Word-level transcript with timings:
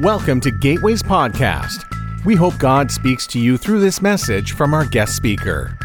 Welcome 0.00 0.40
to 0.42 0.52
Gateways 0.52 1.02
Podcast. 1.02 1.84
We 2.24 2.36
hope 2.36 2.56
God 2.58 2.88
speaks 2.88 3.26
to 3.26 3.40
you 3.40 3.56
through 3.56 3.80
this 3.80 4.00
message 4.00 4.52
from 4.52 4.72
our 4.72 4.84
guest 4.84 5.16
speaker. 5.16 5.76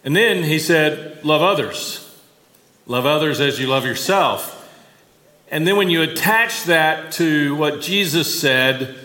And 0.03 0.15
then 0.15 0.43
he 0.43 0.59
said, 0.59 1.23
Love 1.23 1.41
others. 1.41 2.07
Love 2.87 3.05
others 3.05 3.39
as 3.39 3.59
you 3.59 3.67
love 3.67 3.85
yourself. 3.85 4.57
And 5.49 5.67
then 5.67 5.75
when 5.75 5.89
you 5.89 6.01
attach 6.01 6.63
that 6.63 7.11
to 7.13 7.55
what 7.55 7.81
Jesus 7.81 8.39
said, 8.39 8.95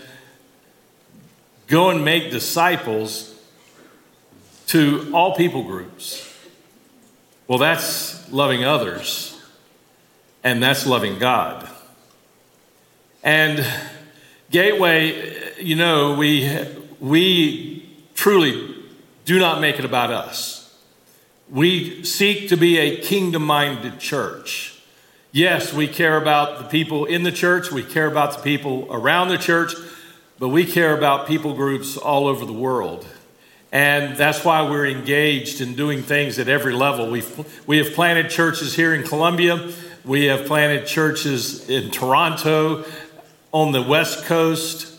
go 1.67 1.89
and 1.89 2.03
make 2.03 2.31
disciples 2.31 3.33
to 4.67 5.11
all 5.13 5.35
people 5.35 5.63
groups. 5.63 6.23
Well, 7.47 7.59
that's 7.59 8.29
loving 8.31 8.63
others, 8.63 9.39
and 10.43 10.61
that's 10.61 10.85
loving 10.85 11.19
God. 11.19 11.69
And 13.23 13.65
Gateway, 14.49 15.53
you 15.59 15.75
know, 15.75 16.15
we, 16.15 16.49
we 17.01 17.89
truly 18.15 18.75
do 19.25 19.39
not 19.39 19.59
make 19.59 19.77
it 19.77 19.83
about 19.83 20.09
us. 20.09 20.56
We 21.49 22.03
seek 22.03 22.49
to 22.49 22.57
be 22.57 22.77
a 22.77 23.01
kingdom 23.01 23.43
minded 23.43 23.99
church. 23.99 24.81
Yes, 25.31 25.71
we 25.71 25.87
care 25.87 26.17
about 26.17 26.57
the 26.57 26.65
people 26.65 27.05
in 27.05 27.23
the 27.23 27.31
church, 27.31 27.71
we 27.71 27.83
care 27.83 28.07
about 28.07 28.37
the 28.37 28.43
people 28.43 28.87
around 28.89 29.29
the 29.29 29.37
church, 29.37 29.73
but 30.39 30.49
we 30.49 30.65
care 30.65 30.97
about 30.97 31.27
people 31.27 31.53
groups 31.53 31.95
all 31.95 32.27
over 32.27 32.45
the 32.45 32.53
world. 32.53 33.05
And 33.71 34.17
that's 34.17 34.43
why 34.43 34.69
we're 34.69 34.87
engaged 34.87 35.61
in 35.61 35.75
doing 35.75 36.01
things 36.01 36.37
at 36.39 36.47
every 36.49 36.73
level. 36.73 37.09
We've, 37.09 37.65
we 37.67 37.77
have 37.77 37.93
planted 37.93 38.29
churches 38.29 38.75
here 38.75 38.93
in 38.93 39.03
Columbia, 39.03 39.71
we 40.03 40.25
have 40.25 40.47
planted 40.47 40.85
churches 40.85 41.69
in 41.69 41.91
Toronto, 41.91 42.83
on 43.53 43.71
the 43.71 43.81
West 43.81 44.25
Coast. 44.25 44.93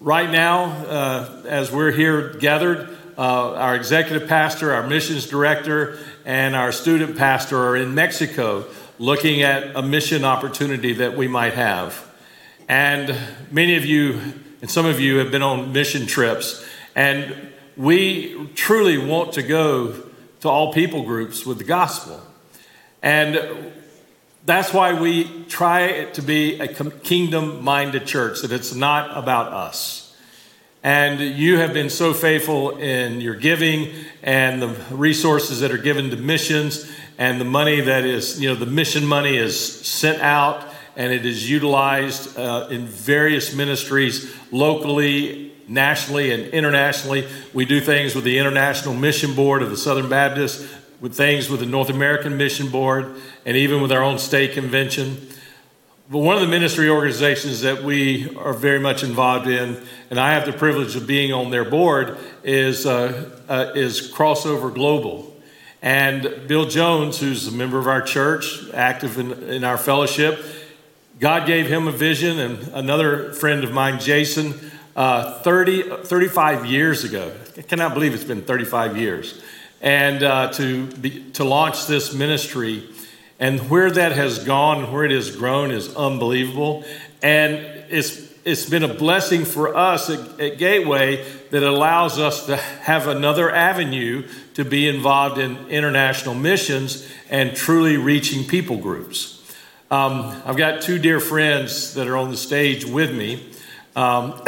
Right 0.00 0.30
now, 0.30 0.64
uh, 0.64 1.42
as 1.46 1.72
we're 1.72 1.92
here 1.92 2.34
gathered, 2.34 2.97
uh, 3.18 3.54
our 3.54 3.74
executive 3.74 4.28
pastor, 4.28 4.72
our 4.72 4.86
missions 4.86 5.26
director, 5.26 5.98
and 6.24 6.54
our 6.54 6.70
student 6.70 7.18
pastor 7.18 7.58
are 7.58 7.76
in 7.76 7.92
Mexico 7.94 8.64
looking 9.00 9.42
at 9.42 9.74
a 9.74 9.82
mission 9.82 10.24
opportunity 10.24 10.92
that 10.92 11.16
we 11.16 11.26
might 11.26 11.54
have. 11.54 12.08
And 12.68 13.16
many 13.50 13.76
of 13.76 13.84
you, 13.84 14.20
and 14.62 14.70
some 14.70 14.86
of 14.86 15.00
you, 15.00 15.16
have 15.16 15.32
been 15.32 15.42
on 15.42 15.72
mission 15.72 16.06
trips, 16.06 16.64
and 16.94 17.34
we 17.76 18.48
truly 18.54 18.98
want 18.98 19.32
to 19.32 19.42
go 19.42 20.00
to 20.40 20.48
all 20.48 20.72
people 20.72 21.02
groups 21.02 21.44
with 21.44 21.58
the 21.58 21.64
gospel. 21.64 22.20
And 23.02 23.72
that's 24.46 24.72
why 24.72 25.00
we 25.00 25.44
try 25.48 26.04
to 26.12 26.22
be 26.22 26.60
a 26.60 26.68
kingdom 26.68 27.64
minded 27.64 28.06
church, 28.06 28.42
that 28.42 28.52
it's 28.52 28.74
not 28.74 29.16
about 29.16 29.52
us. 29.52 30.07
And 30.82 31.20
you 31.20 31.58
have 31.58 31.72
been 31.72 31.90
so 31.90 32.14
faithful 32.14 32.78
in 32.78 33.20
your 33.20 33.34
giving 33.34 33.92
and 34.22 34.62
the 34.62 34.68
resources 34.90 35.60
that 35.60 35.72
are 35.72 35.78
given 35.78 36.10
to 36.10 36.16
missions 36.16 36.88
and 37.18 37.40
the 37.40 37.44
money 37.44 37.80
that 37.80 38.04
is, 38.04 38.40
you 38.40 38.48
know, 38.48 38.54
the 38.54 38.66
mission 38.66 39.04
money 39.04 39.36
is 39.36 39.58
sent 39.84 40.22
out 40.22 40.72
and 40.94 41.12
it 41.12 41.26
is 41.26 41.50
utilized 41.50 42.38
uh, 42.38 42.68
in 42.70 42.86
various 42.86 43.52
ministries 43.54 44.32
locally, 44.52 45.52
nationally, 45.66 46.32
and 46.32 46.46
internationally. 46.52 47.26
We 47.52 47.64
do 47.64 47.80
things 47.80 48.14
with 48.14 48.24
the 48.24 48.38
International 48.38 48.94
Mission 48.94 49.34
Board 49.34 49.62
of 49.62 49.70
the 49.70 49.76
Southern 49.76 50.08
Baptist, 50.08 50.68
with 51.00 51.14
things 51.16 51.48
with 51.48 51.60
the 51.60 51.66
North 51.66 51.90
American 51.90 52.36
Mission 52.36 52.68
Board, 52.68 53.14
and 53.44 53.56
even 53.56 53.80
with 53.80 53.92
our 53.92 54.02
own 54.02 54.18
state 54.18 54.52
convention. 54.52 55.28
But 56.10 56.20
one 56.20 56.36
of 56.36 56.40
the 56.40 56.48
ministry 56.48 56.88
organizations 56.88 57.60
that 57.60 57.82
we 57.82 58.34
are 58.36 58.54
very 58.54 58.80
much 58.80 59.02
involved 59.02 59.46
in, 59.46 59.76
and 60.08 60.18
I 60.18 60.32
have 60.32 60.46
the 60.46 60.54
privilege 60.54 60.96
of 60.96 61.06
being 61.06 61.34
on 61.34 61.50
their 61.50 61.66
board, 61.66 62.16
is, 62.42 62.86
uh, 62.86 63.28
uh, 63.46 63.72
is 63.74 64.10
Crossover 64.10 64.72
Global. 64.72 65.36
And 65.82 66.48
Bill 66.48 66.64
Jones, 66.64 67.20
who's 67.20 67.46
a 67.46 67.52
member 67.52 67.78
of 67.78 67.86
our 67.86 68.00
church, 68.00 68.70
active 68.72 69.18
in, 69.18 69.32
in 69.50 69.64
our 69.64 69.76
fellowship, 69.76 70.42
God 71.20 71.46
gave 71.46 71.66
him 71.66 71.86
a 71.86 71.92
vision, 71.92 72.38
and 72.38 72.68
another 72.68 73.34
friend 73.34 73.62
of 73.62 73.72
mine, 73.72 74.00
Jason, 74.00 74.54
uh, 74.96 75.42
30, 75.42 76.04
35 76.04 76.64
years 76.64 77.04
ago. 77.04 77.34
I 77.58 77.60
cannot 77.60 77.92
believe 77.92 78.14
it's 78.14 78.24
been 78.24 78.40
35 78.40 78.96
years. 78.96 79.42
And 79.82 80.22
uh, 80.22 80.52
to, 80.52 80.86
be, 80.86 81.30
to 81.32 81.44
launch 81.44 81.86
this 81.86 82.14
ministry 82.14 82.88
and 83.38 83.70
where 83.70 83.90
that 83.90 84.12
has 84.12 84.44
gone, 84.44 84.92
where 84.92 85.04
it 85.04 85.10
has 85.10 85.34
grown, 85.34 85.70
is 85.70 85.94
unbelievable. 85.94 86.84
And 87.22 87.54
it's, 87.88 88.32
it's 88.44 88.68
been 88.68 88.82
a 88.82 88.92
blessing 88.92 89.44
for 89.44 89.76
us 89.76 90.10
at, 90.10 90.40
at 90.40 90.58
Gateway 90.58 91.24
that 91.50 91.62
allows 91.62 92.18
us 92.18 92.46
to 92.46 92.56
have 92.56 93.06
another 93.06 93.50
avenue 93.50 94.26
to 94.54 94.64
be 94.64 94.88
involved 94.88 95.38
in 95.38 95.56
international 95.68 96.34
missions 96.34 97.08
and 97.30 97.54
truly 97.54 97.96
reaching 97.96 98.44
people 98.44 98.76
groups. 98.76 99.34
Um, 99.90 100.42
I've 100.44 100.56
got 100.56 100.82
two 100.82 100.98
dear 100.98 101.20
friends 101.20 101.94
that 101.94 102.08
are 102.08 102.16
on 102.16 102.30
the 102.30 102.36
stage 102.36 102.84
with 102.84 103.14
me. 103.14 103.50
Um, 103.96 104.32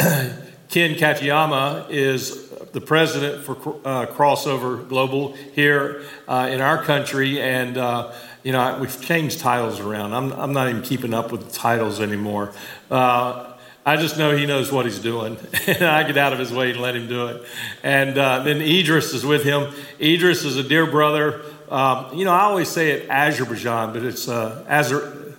Ken 0.69 0.95
Katayama 0.95 1.89
is 1.89 2.49
the 2.73 2.81
president 2.81 3.43
for 3.43 3.53
uh, 3.85 4.05
Crossover 4.05 4.87
Global 4.87 5.33
here 5.53 6.03
uh, 6.27 6.47
in 6.51 6.61
our 6.61 6.83
country, 6.83 7.41
and 7.41 7.77
uh, 7.77 8.13
you 8.43 8.51
know, 8.51 8.77
we've 8.79 9.01
changed 9.01 9.39
titles 9.39 9.79
around. 9.79 10.13
I'm, 10.13 10.31
I'm 10.33 10.53
not 10.53 10.69
even 10.69 10.81
keeping 10.81 11.13
up 11.13 11.31
with 11.31 11.53
titles 11.53 11.99
anymore. 11.99 12.53
Uh, 12.89 13.53
I 13.85 13.97
just 13.97 14.17
know 14.17 14.35
he 14.35 14.45
knows 14.45 14.71
what 14.71 14.85
he's 14.85 14.99
doing, 14.99 15.37
and 15.67 15.83
I 15.83 16.03
get 16.03 16.17
out 16.17 16.33
of 16.33 16.39
his 16.39 16.51
way 16.51 16.71
and 16.71 16.79
let 16.79 16.95
him 16.95 17.07
do 17.07 17.27
it. 17.27 17.43
And 17.83 18.17
uh, 18.17 18.43
then 18.43 18.61
Idris 18.61 19.13
is 19.13 19.25
with 19.25 19.43
him. 19.43 19.73
Idris 19.99 20.43
is 20.43 20.57
a 20.57 20.63
dear 20.63 20.85
brother. 20.85 21.41
Um, 21.69 22.13
you 22.13 22.25
know, 22.25 22.31
I 22.31 22.41
always 22.41 22.69
say 22.69 22.91
it 22.91 23.09
Azerbaijan, 23.09 23.93
but 23.93 24.03
it's 24.03 24.27
uh, 24.27 24.65
Azer-? 24.69 25.35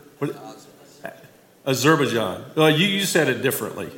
Azerbaijan. 1.65 2.45
Well, 2.57 2.71
you, 2.71 2.87
you 2.87 3.05
said 3.05 3.29
it 3.29 3.43
differently. 3.43 3.91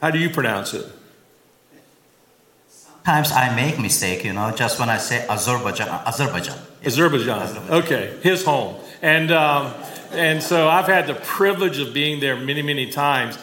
How 0.00 0.10
do 0.10 0.18
you 0.18 0.30
pronounce 0.30 0.74
it? 0.74 0.86
Sometimes 3.06 3.30
I 3.30 3.54
make 3.54 3.78
mistake, 3.78 4.24
you 4.24 4.32
know, 4.32 4.50
just 4.50 4.80
when 4.80 4.90
I 4.90 4.96
say 4.96 5.24
Azerbaijan, 5.28 5.88
Azerbaijan. 5.88 6.58
Azerbaijan. 6.84 7.38
Azerbaijan. 7.38 7.74
Okay, 7.84 8.18
his 8.20 8.44
home. 8.44 8.74
And, 9.00 9.30
um, 9.30 9.72
and 10.10 10.42
so 10.42 10.68
I've 10.68 10.86
had 10.86 11.06
the 11.06 11.14
privilege 11.14 11.78
of 11.78 11.94
being 11.94 12.18
there 12.18 12.34
many, 12.34 12.62
many 12.62 12.90
times. 12.90 13.38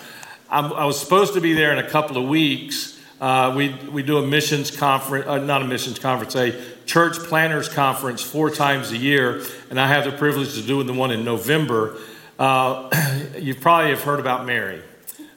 I'm, 0.50 0.74
i 0.74 0.84
was 0.84 1.00
supposed 1.00 1.34
to 1.36 1.40
be 1.40 1.54
there 1.54 1.72
in 1.72 1.80
a 1.80 1.90
couple 1.90 2.18
of 2.18 2.28
weeks. 2.28 3.00
Uh, 3.22 3.54
we, 3.56 3.74
we 3.90 4.04
do 4.04 4.18
a 4.18 4.28
missions 4.28 4.70
conference, 4.70 5.28
uh, 5.28 5.38
not 5.38 5.62
a 5.62 5.66
missions 5.66 5.98
conference, 5.98 6.36
a 6.36 6.62
church 6.86 7.18
planners 7.20 7.70
conference 7.70 8.22
four 8.22 8.50
times 8.50 8.92
a 8.92 8.98
year, 8.98 9.44
and 9.70 9.80
I 9.80 9.88
have 9.88 10.04
the 10.04 10.12
privilege 10.12 10.58
of 10.58 10.68
doing 10.68 10.88
the 10.88 10.94
one 10.94 11.10
in 11.10 11.24
November. 11.24 11.96
Uh, 12.38 12.90
you 13.40 13.56
probably 13.56 13.92
have 13.92 14.04
heard 14.04 14.20
about 14.20 14.46
Mary. 14.46 14.82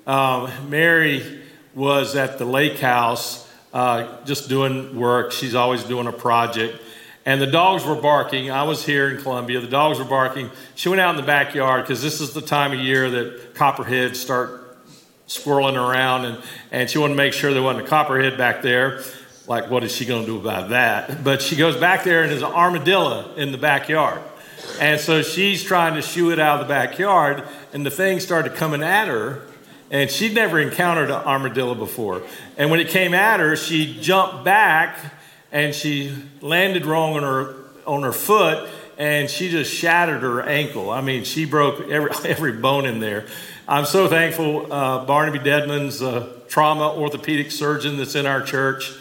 Um, 0.04 0.50
Mary 0.68 1.42
was 1.76 2.16
at 2.16 2.38
the 2.38 2.44
lake 2.44 2.80
house 2.80 3.45
uh, 3.76 4.24
just 4.24 4.48
doing 4.48 4.98
work. 4.98 5.32
She's 5.32 5.54
always 5.54 5.84
doing 5.84 6.06
a 6.06 6.12
project. 6.12 6.82
And 7.26 7.42
the 7.42 7.46
dogs 7.46 7.84
were 7.84 7.94
barking. 7.94 8.50
I 8.50 8.62
was 8.62 8.86
here 8.86 9.10
in 9.10 9.20
Columbia. 9.20 9.60
The 9.60 9.66
dogs 9.66 9.98
were 9.98 10.06
barking. 10.06 10.50
She 10.76 10.88
went 10.88 11.02
out 11.02 11.10
in 11.10 11.16
the 11.20 11.26
backyard 11.26 11.82
because 11.82 12.00
this 12.00 12.22
is 12.22 12.32
the 12.32 12.40
time 12.40 12.72
of 12.72 12.78
year 12.78 13.10
that 13.10 13.54
copperheads 13.54 14.18
start 14.18 14.78
squirreling 15.28 15.74
around. 15.74 16.24
And, 16.24 16.42
and 16.70 16.88
she 16.88 16.96
wanted 16.96 17.14
to 17.14 17.18
make 17.18 17.34
sure 17.34 17.52
there 17.52 17.62
wasn't 17.62 17.84
a 17.84 17.88
copperhead 17.90 18.38
back 18.38 18.62
there. 18.62 19.02
Like, 19.46 19.68
what 19.68 19.84
is 19.84 19.94
she 19.94 20.06
going 20.06 20.24
to 20.24 20.26
do 20.26 20.38
about 20.38 20.70
that? 20.70 21.22
But 21.22 21.42
she 21.42 21.54
goes 21.54 21.76
back 21.76 22.02
there 22.02 22.22
and 22.22 22.30
there's 22.30 22.40
an 22.40 22.52
armadillo 22.52 23.34
in 23.34 23.52
the 23.52 23.58
backyard. 23.58 24.22
And 24.80 24.98
so 24.98 25.20
she's 25.20 25.62
trying 25.62 25.96
to 25.96 26.02
shoo 26.02 26.30
it 26.30 26.38
out 26.38 26.62
of 26.62 26.66
the 26.66 26.72
backyard. 26.72 27.46
And 27.74 27.84
the 27.84 27.90
thing 27.90 28.20
started 28.20 28.54
coming 28.54 28.82
at 28.82 29.06
her 29.06 29.42
and 29.90 30.10
she'd 30.10 30.34
never 30.34 30.58
encountered 30.58 31.10
an 31.10 31.22
armadillo 31.22 31.74
before. 31.74 32.22
And 32.56 32.70
when 32.70 32.80
it 32.80 32.88
came 32.88 33.14
at 33.14 33.40
her, 33.40 33.56
she 33.56 33.98
jumped 34.00 34.44
back 34.44 34.98
and 35.52 35.74
she 35.74 36.14
landed 36.40 36.86
wrong 36.86 37.16
on 37.16 37.22
her 37.22 37.54
on 37.86 38.02
her 38.02 38.12
foot 38.12 38.68
and 38.98 39.28
she 39.30 39.48
just 39.48 39.72
shattered 39.72 40.22
her 40.22 40.42
ankle. 40.42 40.90
I 40.90 41.00
mean, 41.00 41.24
she 41.24 41.44
broke 41.44 41.88
every 41.88 42.10
every 42.24 42.52
bone 42.52 42.86
in 42.86 43.00
there. 43.00 43.26
I'm 43.68 43.84
so 43.84 44.08
thankful. 44.08 44.72
Uh, 44.72 45.04
Barnaby 45.04 45.40
Deadman's 45.40 46.00
a 46.00 46.36
trauma 46.48 46.94
orthopedic 46.94 47.50
surgeon 47.50 47.96
that's 47.96 48.14
in 48.14 48.24
our 48.24 48.40
church 48.40 48.92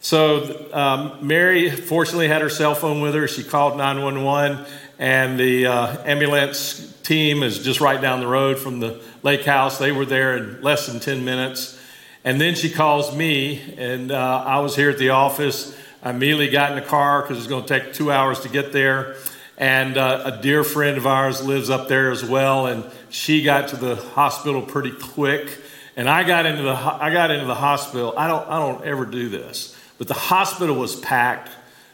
So 0.00 0.68
um, 0.72 1.26
Mary 1.26 1.70
fortunately 1.70 2.28
had 2.28 2.42
her 2.42 2.50
cell 2.50 2.74
phone 2.74 3.00
with 3.00 3.14
her. 3.14 3.26
She 3.26 3.42
called 3.42 3.78
911, 3.78 4.64
and 4.98 5.40
the 5.40 5.66
uh, 5.66 5.96
ambulance 6.04 6.93
team 7.04 7.42
is 7.42 7.62
just 7.62 7.80
right 7.80 8.00
down 8.00 8.20
the 8.20 8.26
road 8.26 8.58
from 8.58 8.80
the 8.80 9.00
lake 9.22 9.44
house. 9.44 9.78
They 9.78 9.92
were 9.92 10.04
there 10.04 10.36
in 10.36 10.62
less 10.62 10.86
than 10.86 10.98
10 10.98 11.24
minutes. 11.24 11.80
And 12.24 12.40
then 12.40 12.54
she 12.54 12.70
calls 12.70 13.14
me, 13.14 13.74
and 13.76 14.10
uh, 14.10 14.44
I 14.46 14.58
was 14.58 14.74
here 14.74 14.90
at 14.90 14.98
the 14.98 15.10
office. 15.10 15.76
I 16.02 16.10
immediately 16.10 16.48
got 16.48 16.70
in 16.70 16.76
the 16.76 16.84
car 16.84 17.22
because 17.22 17.38
it's 17.38 17.46
going 17.46 17.64
to 17.64 17.68
take 17.68 17.92
two 17.92 18.10
hours 18.10 18.40
to 18.40 18.48
get 18.48 18.72
there. 18.72 19.16
And 19.56 19.96
uh, 19.96 20.22
a 20.24 20.42
dear 20.42 20.64
friend 20.64 20.96
of 20.96 21.06
ours 21.06 21.44
lives 21.44 21.70
up 21.70 21.86
there 21.86 22.10
as 22.10 22.24
well, 22.24 22.66
and 22.66 22.84
she 23.10 23.42
got 23.42 23.68
to 23.68 23.76
the 23.76 23.94
hospital 23.94 24.62
pretty 24.62 24.90
quick. 24.90 25.60
And 25.96 26.08
I 26.08 26.24
got 26.24 26.44
into 26.44 26.62
the 26.62 26.74
I 26.74 27.12
got 27.12 27.30
into 27.30 27.46
the 27.46 27.54
hospital. 27.54 28.14
I 28.16 28.26
don't 28.26 28.48
I 28.48 28.58
don't 28.58 28.84
ever 28.84 29.06
do 29.06 29.28
this 29.28 29.76
but 29.98 30.08
the 30.08 30.14
hospital 30.14 30.76
was 30.76 30.96
packed. 30.96 31.50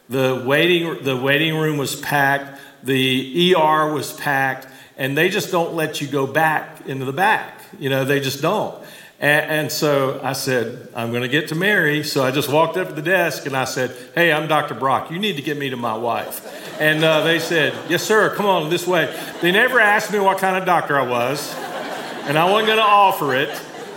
The 0.09 0.43
waiting, 0.47 1.05
the 1.05 1.17
waiting 1.17 1.57
room 1.57 1.79
was 1.79 1.97
packed. 1.97 2.61
The 2.83 3.55
ER 3.55 3.93
was 3.93 4.13
packed. 4.13 4.67
And 5.01 5.17
they 5.17 5.31
just 5.31 5.51
don't 5.51 5.73
let 5.73 6.03
you 6.03 6.07
go 6.07 6.27
back 6.27 6.87
into 6.87 7.07
the 7.07 7.13
back. 7.13 7.63
You 7.79 7.89
know, 7.89 8.05
they 8.05 8.21
just 8.21 8.43
don't. 8.43 8.77
And, 9.19 9.51
and 9.51 9.73
so 9.73 10.21
I 10.23 10.35
said, 10.35 10.89
I'm 10.95 11.09
going 11.09 11.23
to 11.23 11.29
get 11.29 11.49
to 11.49 11.55
Mary. 11.55 12.05
So 12.05 12.23
I 12.23 12.31
just 12.31 12.53
walked 12.53 12.77
up 12.77 12.89
to 12.89 12.95
the 12.95 13.01
desk 13.01 13.47
and 13.47 13.57
I 13.57 13.65
said, 13.65 13.97
Hey, 14.15 14.31
I'm 14.31 14.47
Dr. 14.47 14.75
Brock. 14.75 15.11
You 15.11 15.19
need 15.19 15.37
to 15.37 15.43
get 15.43 15.57
me 15.57 15.71
to 15.71 15.77
my 15.79 15.97
wife. 15.97 16.79
And 16.79 17.03
uh, 17.03 17.23
they 17.23 17.39
said, 17.39 17.73
Yes, 17.89 18.03
sir. 18.03 18.35
Come 18.37 18.45
on 18.45 18.69
this 18.69 18.87
way. 18.87 19.11
They 19.41 19.51
never 19.53 19.81
asked 19.81 20.13
me 20.13 20.19
what 20.21 20.37
kind 20.37 20.59
of 20.59 20.67
doctor 20.67 21.01
I 21.01 21.07
was. 21.07 21.55
And 22.25 22.37
I 22.37 22.51
wasn't 22.51 22.67
going 22.67 22.79
to 22.79 22.85
offer 22.85 23.35
it, 23.35 23.49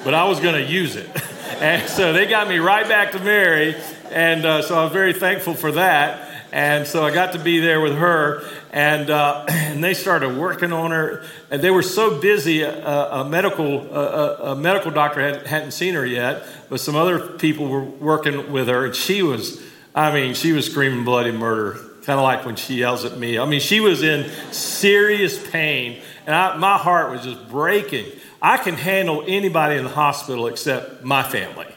but 0.05 0.13
I 0.13 0.23
was 0.23 0.39
going 0.39 0.55
to 0.55 0.71
use 0.71 0.95
it. 0.95 1.09
And 1.53 1.87
so 1.87 2.11
they 2.11 2.25
got 2.25 2.49
me 2.49 2.57
right 2.57 2.85
back 2.89 3.11
to 3.11 3.19
Mary. 3.19 3.75
And 4.11 4.43
uh, 4.43 4.63
so 4.63 4.75
I 4.75 4.83
was 4.83 4.91
very 4.91 5.13
thankful 5.13 5.53
for 5.53 5.71
that. 5.73 6.32
And 6.53 6.85
so 6.85 7.03
I 7.03 7.11
got 7.11 7.33
to 7.33 7.39
be 7.39 7.59
there 7.59 7.81
with 7.81 7.95
her, 7.95 8.47
and, 8.71 9.09
uh, 9.09 9.43
and 9.49 9.83
they 9.83 9.95
started 9.95 10.37
working 10.37 10.71
on 10.71 10.91
her. 10.91 11.23
And 11.49 11.63
they 11.63 11.71
were 11.71 11.81
so 11.81 12.21
busy, 12.21 12.63
uh, 12.63 13.21
a, 13.21 13.27
medical, 13.27 13.91
a, 13.91 14.51
a 14.51 14.55
medical 14.55 14.91
doctor 14.91 15.19
had, 15.19 15.47
hadn't 15.47 15.71
seen 15.71 15.95
her 15.95 16.05
yet, 16.05 16.45
but 16.69 16.79
some 16.79 16.95
other 16.95 17.17
people 17.39 17.69
were 17.69 17.83
working 17.83 18.51
with 18.51 18.67
her. 18.67 18.85
And 18.85 18.95
she 18.95 19.23
was, 19.23 19.63
I 19.95 20.13
mean, 20.13 20.35
she 20.35 20.51
was 20.51 20.67
screaming 20.67 21.03
bloody 21.03 21.31
murder, 21.31 21.73
kind 22.03 22.19
of 22.19 22.23
like 22.23 22.45
when 22.45 22.55
she 22.55 22.75
yells 22.75 23.03
at 23.03 23.17
me. 23.17 23.39
I 23.39 23.45
mean, 23.45 23.59
she 23.59 23.79
was 23.79 24.03
in 24.03 24.29
serious 24.53 25.43
pain, 25.49 26.03
and 26.27 26.35
I, 26.35 26.55
my 26.57 26.77
heart 26.77 27.09
was 27.09 27.23
just 27.23 27.49
breaking. 27.49 28.05
I 28.43 28.57
can 28.57 28.75
handle 28.75 29.23
anybody 29.25 29.77
in 29.77 29.85
the 29.85 29.89
hospital 29.89 30.45
except 30.45 31.03
my 31.03 31.23
family. 31.23 31.73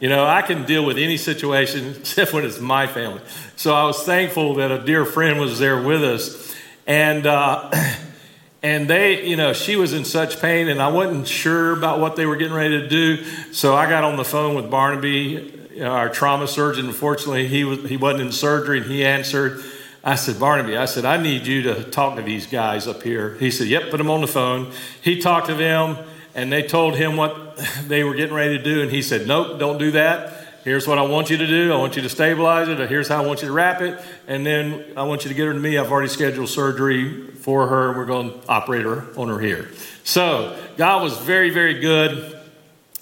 You 0.00 0.08
know, 0.08 0.24
I 0.24 0.40
can 0.40 0.64
deal 0.64 0.84
with 0.86 0.96
any 0.96 1.18
situation 1.18 1.94
except 2.00 2.32
when 2.32 2.44
it's 2.44 2.58
my 2.58 2.86
family. 2.86 3.20
So 3.56 3.74
I 3.74 3.84
was 3.84 4.02
thankful 4.02 4.54
that 4.54 4.70
a 4.70 4.82
dear 4.82 5.04
friend 5.04 5.38
was 5.38 5.58
there 5.58 5.82
with 5.82 6.02
us. 6.02 6.54
And, 6.86 7.26
uh, 7.26 7.70
and 8.62 8.88
they, 8.88 9.26
you 9.26 9.36
know, 9.36 9.52
she 9.52 9.76
was 9.76 9.92
in 9.92 10.06
such 10.06 10.40
pain, 10.40 10.68
and 10.68 10.80
I 10.80 10.88
wasn't 10.88 11.28
sure 11.28 11.76
about 11.76 12.00
what 12.00 12.16
they 12.16 12.24
were 12.24 12.36
getting 12.36 12.54
ready 12.54 12.80
to 12.80 12.88
do. 12.88 13.24
So 13.52 13.76
I 13.76 13.88
got 13.88 14.02
on 14.02 14.16
the 14.16 14.24
phone 14.24 14.54
with 14.54 14.70
Barnaby, 14.70 15.82
our 15.82 16.08
trauma 16.08 16.48
surgeon. 16.48 16.86
Unfortunately, 16.86 17.46
he, 17.46 17.64
was, 17.64 17.88
he 17.88 17.98
wasn't 17.98 18.22
in 18.22 18.32
surgery, 18.32 18.78
and 18.78 18.90
he 18.90 19.04
answered. 19.04 19.62
I 20.02 20.14
said, 20.14 20.40
Barnaby, 20.40 20.78
I 20.78 20.86
said, 20.86 21.04
I 21.04 21.22
need 21.22 21.46
you 21.46 21.60
to 21.62 21.84
talk 21.84 22.16
to 22.16 22.22
these 22.22 22.46
guys 22.46 22.86
up 22.86 23.02
here. 23.02 23.34
He 23.34 23.50
said, 23.50 23.66
Yep, 23.66 23.90
put 23.90 23.98
them 23.98 24.10
on 24.10 24.22
the 24.22 24.26
phone. 24.26 24.72
He 25.02 25.20
talked 25.20 25.48
to 25.48 25.54
them, 25.54 25.98
and 26.34 26.52
they 26.52 26.62
told 26.62 26.96
him 26.96 27.16
what 27.16 27.56
they 27.86 28.04
were 28.04 28.14
getting 28.14 28.34
ready 28.34 28.58
to 28.58 28.62
do, 28.62 28.82
and 28.82 28.90
he 28.90 29.02
said, 29.02 29.26
Nope, 29.26 29.58
don't 29.58 29.78
do 29.78 29.90
that. 29.92 30.40
Here's 30.64 30.86
what 30.86 30.98
I 30.98 31.02
want 31.02 31.30
you 31.30 31.38
to 31.38 31.46
do. 31.46 31.72
I 31.72 31.76
want 31.76 31.96
you 31.96 32.02
to 32.02 32.08
stabilize 32.10 32.68
it. 32.68 32.78
Here's 32.90 33.08
how 33.08 33.22
I 33.22 33.26
want 33.26 33.40
you 33.40 33.48
to 33.48 33.52
wrap 33.52 33.80
it. 33.80 33.98
And 34.28 34.44
then 34.44 34.92
I 34.94 35.04
want 35.04 35.24
you 35.24 35.30
to 35.30 35.34
get 35.34 35.46
her 35.46 35.54
to 35.54 35.58
me. 35.58 35.78
I've 35.78 35.90
already 35.90 36.08
scheduled 36.08 36.50
surgery 36.50 37.28
for 37.28 37.66
her. 37.68 37.96
We're 37.96 38.04
going 38.04 38.38
to 38.38 38.46
operate 38.46 38.84
her 38.84 39.06
on 39.16 39.28
her 39.28 39.38
here. 39.38 39.70
So 40.04 40.58
God 40.76 41.02
was 41.02 41.16
very, 41.16 41.48
very 41.48 41.80
good. 41.80 42.38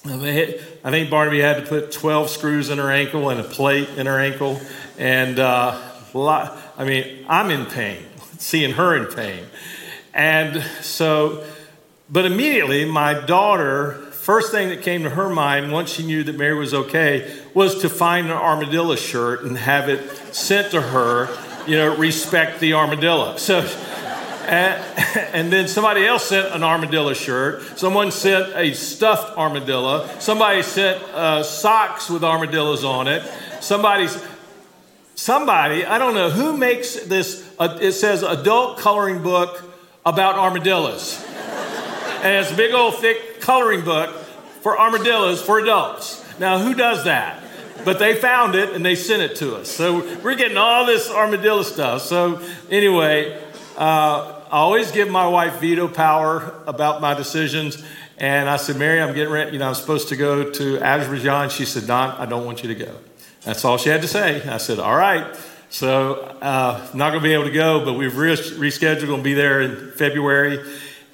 I 0.07 0.91
think 0.91 1.11
Barnaby 1.11 1.41
had 1.41 1.57
to 1.57 1.67
put 1.69 1.91
12 1.91 2.31
screws 2.31 2.71
in 2.71 2.79
her 2.79 2.93
ankle 2.93 3.29
and 3.29 3.41
a 3.41 3.45
plate 3.45 3.89
in 3.97 4.07
her 4.07 4.21
ankle. 4.21 4.61
And 4.97 5.41
uh, 5.41 5.81
I 6.15 6.85
mean, 6.85 7.27
I'm 7.29 7.51
in 7.51 7.67
pain, 7.67 8.05
seeing 8.39 8.75
her 8.75 8.97
in 8.97 9.13
pain. 9.13 9.45
And 10.15 10.63
so, 10.81 11.45
but 12.11 12.25
immediately 12.25 12.85
my 12.85 13.15
daughter, 13.15 13.95
first 14.13 14.51
thing 14.51 14.69
that 14.71 14.83
came 14.83 15.03
to 15.03 15.11
her 15.11 15.29
mind 15.29 15.71
once 15.71 15.91
she 15.91 16.05
knew 16.05 16.25
that 16.25 16.37
Mary 16.37 16.55
was 16.55 16.73
okay 16.73 17.35
was 17.55 17.81
to 17.83 17.89
find 17.89 18.27
an 18.29 18.33
armadillo 18.33 18.97
shirt 18.97 19.43
and 19.43 19.59
have 19.59 19.89
it 19.89 20.09
sent 20.35 20.71
to 20.71 20.81
her, 20.81 21.29
you 21.67 21.77
know, 21.77 21.95
respect 21.97 22.61
the 22.61 22.73
armadillo. 22.73 23.37
So, 23.37 23.59
and, 24.49 24.83
and, 25.35 25.53
then 25.53 25.69
somebody 25.69 26.07
else 26.07 26.29
sent 26.29 26.55
an 26.55 26.63
armadillo 26.63 27.13
shirt. 27.13 27.79
Someone 27.79 28.11
sent 28.11 28.57
a 28.57 28.73
stuffed 28.73 29.37
armadillo. 29.37 30.09
Somebody 30.19 30.63
sent 30.63 31.03
uh, 31.13 31.43
socks 31.43 32.09
with 32.09 32.25
armadillos 32.25 32.85
on 32.85 33.09
it. 33.09 33.23
Somebody's 33.61 34.23
somebody, 35.15 35.85
I 35.85 35.99
don't 35.99 36.15
know 36.15 36.31
who 36.31 36.57
makes 36.57 36.95
this, 37.05 37.47
uh, 37.59 37.77
it 37.83 37.93
says 37.93 38.23
adult 38.23 38.79
coloring 38.79 39.23
book 39.23 39.63
about 40.07 40.37
armadillos. 40.37 41.23
And 42.23 42.37
it's 42.37 42.53
a 42.53 42.57
big 42.57 42.75
old 42.75 42.97
thick 42.97 43.41
coloring 43.41 43.85
book 43.85 44.15
for 44.63 44.79
armadillos 44.79 45.41
for 45.43 45.59
adults. 45.59 46.25
Now, 46.39 46.59
who 46.59 46.75
does 46.75 47.05
that? 47.05 47.43
But 47.85 47.99
they 47.99 48.15
found 48.15 48.55
it 48.55 48.75
and 48.75 48.85
they 48.85 48.97
sent 48.97 49.23
it 49.23 49.37
to 49.37 49.57
us. 49.57 49.71
So 49.71 49.99
we're 50.23 50.35
getting 50.35 50.57
all 50.57 50.85
this 50.85 51.11
armadillo 51.11 51.63
stuff. 51.63 52.03
So, 52.03 52.43
anyway, 52.71 53.41
uh, 53.77 54.43
I 54.51 54.59
always 54.59 54.91
give 54.91 55.09
my 55.09 55.29
wife 55.29 55.61
veto 55.61 55.89
power 55.89 56.55
about 56.67 57.01
my 57.01 57.15
decisions. 57.15 57.83
And 58.19 58.49
I 58.49 58.57
said, 58.57 58.77
Mary, 58.77 59.01
I'm 59.01 59.15
getting 59.15 59.33
ready. 59.33 59.53
You 59.53 59.59
know, 59.61 59.69
I'm 59.69 59.75
supposed 59.75 60.09
to 60.09 60.17
go 60.17 60.51
to 60.51 60.79
Azerbaijan. 60.81 61.51
She 61.51 61.65
said, 61.65 61.87
Don, 61.87 62.11
I 62.19 62.27
don't 62.27 62.45
want 62.45 62.63
you 62.63 62.75
to 62.75 62.75
go. 62.75 62.95
That's 63.43 63.65
all 63.65 63.79
she 63.79 63.91
had 63.91 64.03
to 64.03 64.09
say. 64.09 64.47
I 64.49 64.57
said, 64.59 64.81
All 64.81 64.97
right. 64.97 65.37
So, 65.71 66.15
uh, 66.41 66.85
not 66.95 67.11
going 67.11 67.23
to 67.23 67.29
be 67.29 67.35
able 67.35 67.45
to 67.45 67.51
go, 67.51 67.85
but 67.85 67.93
we've 67.93 68.17
re- 68.17 68.35
rescheduled. 68.35 69.07
Going 69.07 69.21
to 69.21 69.25
be 69.25 69.35
there 69.35 69.61
in 69.61 69.93
February. 69.93 70.59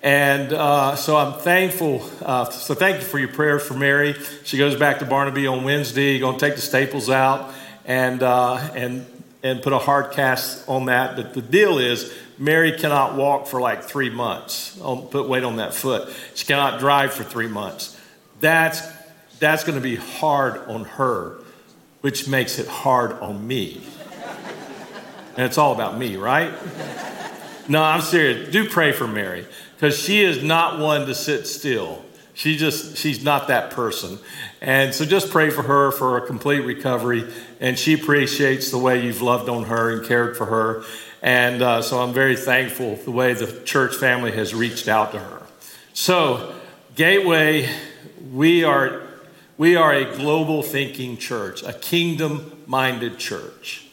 And 0.05 0.53
uh, 0.53 0.97
so 0.97 1.17
I'm 1.17 1.41
thankful. 1.41 2.09
Uh, 2.21 2.45
so 2.51 2.75
thank 2.75 2.99
you 2.99 3.03
for 3.03 3.19
your 3.19 3.31
prayers 3.31 3.67
for 3.67 3.73
Mary. 3.73 4.15
She 4.45 4.59
goes 4.59 4.77
back 4.77 4.99
to 4.99 5.07
Barnaby 5.07 5.47
on 5.47 5.65
Wednesday. 5.65 6.19
Going 6.19 6.39
to 6.39 6.47
take 6.47 6.55
the 6.55 6.61
staples 6.61 7.09
out 7.09 7.53
and 7.87 8.23
uh, 8.23 8.57
and 8.77 9.07
and 9.43 9.63
put 9.63 9.73
a 9.73 9.79
hard 9.79 10.13
cast 10.13 10.69
on 10.69 10.85
that. 10.87 11.17
But 11.17 11.33
the 11.35 11.43
deal 11.43 11.79
is, 11.79 12.15
Mary 12.39 12.73
cannot 12.73 13.17
walk 13.17 13.47
for 13.47 13.61
like 13.61 13.83
three 13.83 14.11
months. 14.11 14.79
put 15.11 15.27
weight 15.27 15.43
on 15.43 15.57
that 15.57 15.75
foot. 15.75 16.15
She 16.35 16.47
cannot 16.47 16.81
drive 16.81 17.15
for 17.15 17.25
three 17.25 17.49
months. 17.49 17.99
That's 18.41 18.83
that's 19.39 19.65
going 19.65 19.77
to 19.77 19.83
be 19.83 19.97
hard 19.97 20.59
on 20.69 20.85
her 20.85 21.39
which 22.05 22.29
makes 22.29 22.59
it 22.59 22.69
hard 22.69 23.13
on 23.13 23.47
me. 23.47 23.81
And 25.39 25.47
it's 25.47 25.57
all 25.57 25.73
about 25.73 25.97
me, 25.97 26.17
right? 26.17 26.53
No, 27.67 27.83
I'm 27.83 28.03
serious. 28.03 28.53
Do 28.53 28.69
pray 28.69 28.93
for 28.93 29.07
Mary 29.07 29.47
because 29.75 29.99
she 29.99 30.23
is 30.23 30.43
not 30.43 30.79
one 30.79 31.07
to 31.07 31.15
sit 31.15 31.47
still. 31.47 32.05
She 32.35 32.57
just, 32.57 32.97
she's 32.97 33.23
not 33.23 33.49
that 33.49 33.71
person. 33.71 34.19
And 34.61 34.93
so 34.93 35.05
just 35.05 35.31
pray 35.31 35.51
for 35.51 35.63
her 35.63 35.93
for 35.93 36.17
a 36.17 36.27
complete 36.27 36.61
recovery. 36.61 37.25
And 37.61 37.79
she 37.79 37.95
appreciates 37.95 38.71
the 38.71 38.79
way 38.79 39.05
you've 39.05 39.23
loved 39.23 39.49
on 39.49 39.65
her 39.65 39.91
and 39.91 40.05
cared 40.05 40.37
for 40.37 40.47
her. 40.47 40.83
And 41.23 41.63
uh, 41.63 41.83
so 41.83 42.01
I'm 42.01 42.13
very 42.13 42.37
thankful 42.37 42.97
the 42.97 43.13
way 43.13 43.35
the 43.35 43.63
church 43.63 43.95
family 43.95 44.33
has 44.33 44.55
reached 44.55 44.89
out 44.89 45.13
to 45.13 45.21
her. 45.21 45.43
So, 45.93 46.55
Gateway, 46.97 47.69
we 48.33 48.63
are 48.63 49.03
we 49.59 49.75
are 49.75 49.93
a 49.93 50.17
global 50.17 50.63
thinking 50.63 51.17
church, 51.17 51.65
a 51.65 51.73
kingdom 51.73 52.63
minded 52.67 53.19
church. 53.19 53.89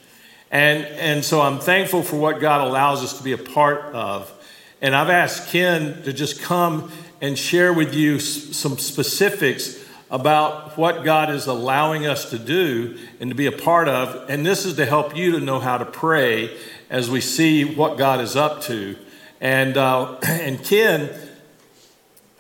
And, 0.52 0.86
and 0.86 1.26
so 1.26 1.42
I'm 1.42 1.60
thankful 1.60 2.04
for 2.04 2.18
what 2.18 2.40
God 2.40 2.68
allows 2.68 3.04
us 3.04 3.18
to 3.18 3.24
be 3.24 3.32
a 3.32 3.38
part 3.38 3.86
of. 3.96 4.32
And 4.82 4.96
I've 4.96 5.10
asked 5.10 5.50
Ken 5.50 6.02
to 6.04 6.12
just 6.12 6.42
come 6.42 6.92
and 7.22 7.38
share 7.38 7.72
with 7.72 7.94
you 7.94 8.20
some 8.20 8.80
specifics 8.80 9.80
about 10.10 10.78
what 10.78 11.06
God 11.06 11.30
is 11.30 11.46
allowing 11.46 12.06
us 12.06 12.32
to 12.32 12.40
do 12.40 12.98
and 13.20 13.30
to 13.30 13.36
be 13.36 13.46
a 13.46 13.52
part 13.52 13.88
of. 13.88 14.30
And 14.30 14.46
this 14.46 14.66
is 14.66 14.76
to 14.76 14.86
help 14.86 15.16
you 15.16 15.32
to 15.34 15.40
know 15.40 15.60
how 15.60 15.78
to 15.78 15.86
pray 15.86 16.58
as 16.90 17.10
we 17.10 17.22
see 17.22 17.64
what 17.64 17.98
God 17.98 18.20
is 18.20 18.36
up 18.36 18.64
to. 18.64 18.98
And, 19.40 19.78
uh, 19.78 20.18
and 20.24 20.62
Ken, 20.64 21.10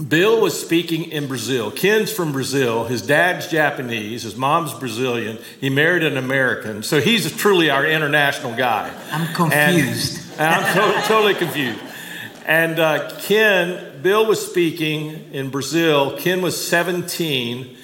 Bill 0.05 0.41
was 0.41 0.59
speaking 0.59 1.11
in 1.11 1.27
Brazil. 1.27 1.69
Ken's 1.69 2.11
from 2.11 2.31
Brazil. 2.31 2.85
His 2.85 3.05
dad's 3.05 3.47
Japanese. 3.47 4.23
His 4.23 4.35
mom's 4.35 4.73
Brazilian. 4.73 5.37
He 5.59 5.69
married 5.69 6.03
an 6.03 6.17
American. 6.17 6.81
So 6.81 6.99
he's 6.99 7.31
truly 7.37 7.69
our 7.69 7.85
international 7.85 8.55
guy. 8.55 8.91
I'm 9.11 9.33
confused. 9.33 10.31
And, 10.33 10.41
and 10.41 10.65
I'm 10.65 11.01
to- 11.01 11.07
totally 11.07 11.35
confused. 11.35 11.79
And 12.51 12.81
uh, 12.81 13.09
Ken, 13.17 14.01
Bill 14.01 14.25
was 14.25 14.45
speaking 14.45 15.31
in 15.31 15.51
Brazil. 15.51 16.17
Ken 16.17 16.41
was 16.41 16.67
17. 16.67 17.77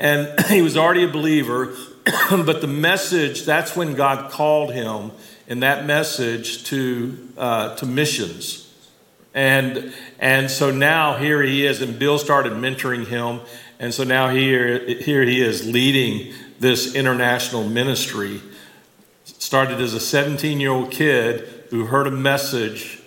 And 0.00 0.40
he 0.48 0.60
was 0.60 0.76
already 0.76 1.04
a 1.04 1.08
believer, 1.08 1.76
but 2.30 2.60
the 2.60 2.66
message, 2.66 3.44
that's 3.44 3.76
when 3.76 3.94
God 3.94 4.32
called 4.32 4.72
him 4.72 5.12
in 5.46 5.60
that 5.60 5.86
message 5.86 6.64
to, 6.64 7.28
uh, 7.38 7.76
to 7.76 7.86
missions. 7.86 8.74
And, 9.34 9.94
and 10.18 10.50
so 10.50 10.72
now 10.72 11.16
here 11.16 11.40
he 11.40 11.64
is, 11.64 11.80
and 11.80 11.96
Bill 11.96 12.18
started 12.18 12.54
mentoring 12.54 13.06
him. 13.06 13.42
And 13.78 13.94
so 13.94 14.02
now 14.02 14.30
here, 14.30 14.84
here 14.84 15.22
he 15.22 15.40
is 15.40 15.64
leading 15.64 16.34
this 16.58 16.96
international 16.96 17.68
ministry. 17.68 18.40
Started 19.22 19.80
as 19.80 19.94
a 19.94 20.00
17 20.00 20.58
year 20.58 20.72
old 20.72 20.90
kid 20.90 21.66
who 21.70 21.84
heard 21.84 22.08
a 22.08 22.10
message 22.10 22.97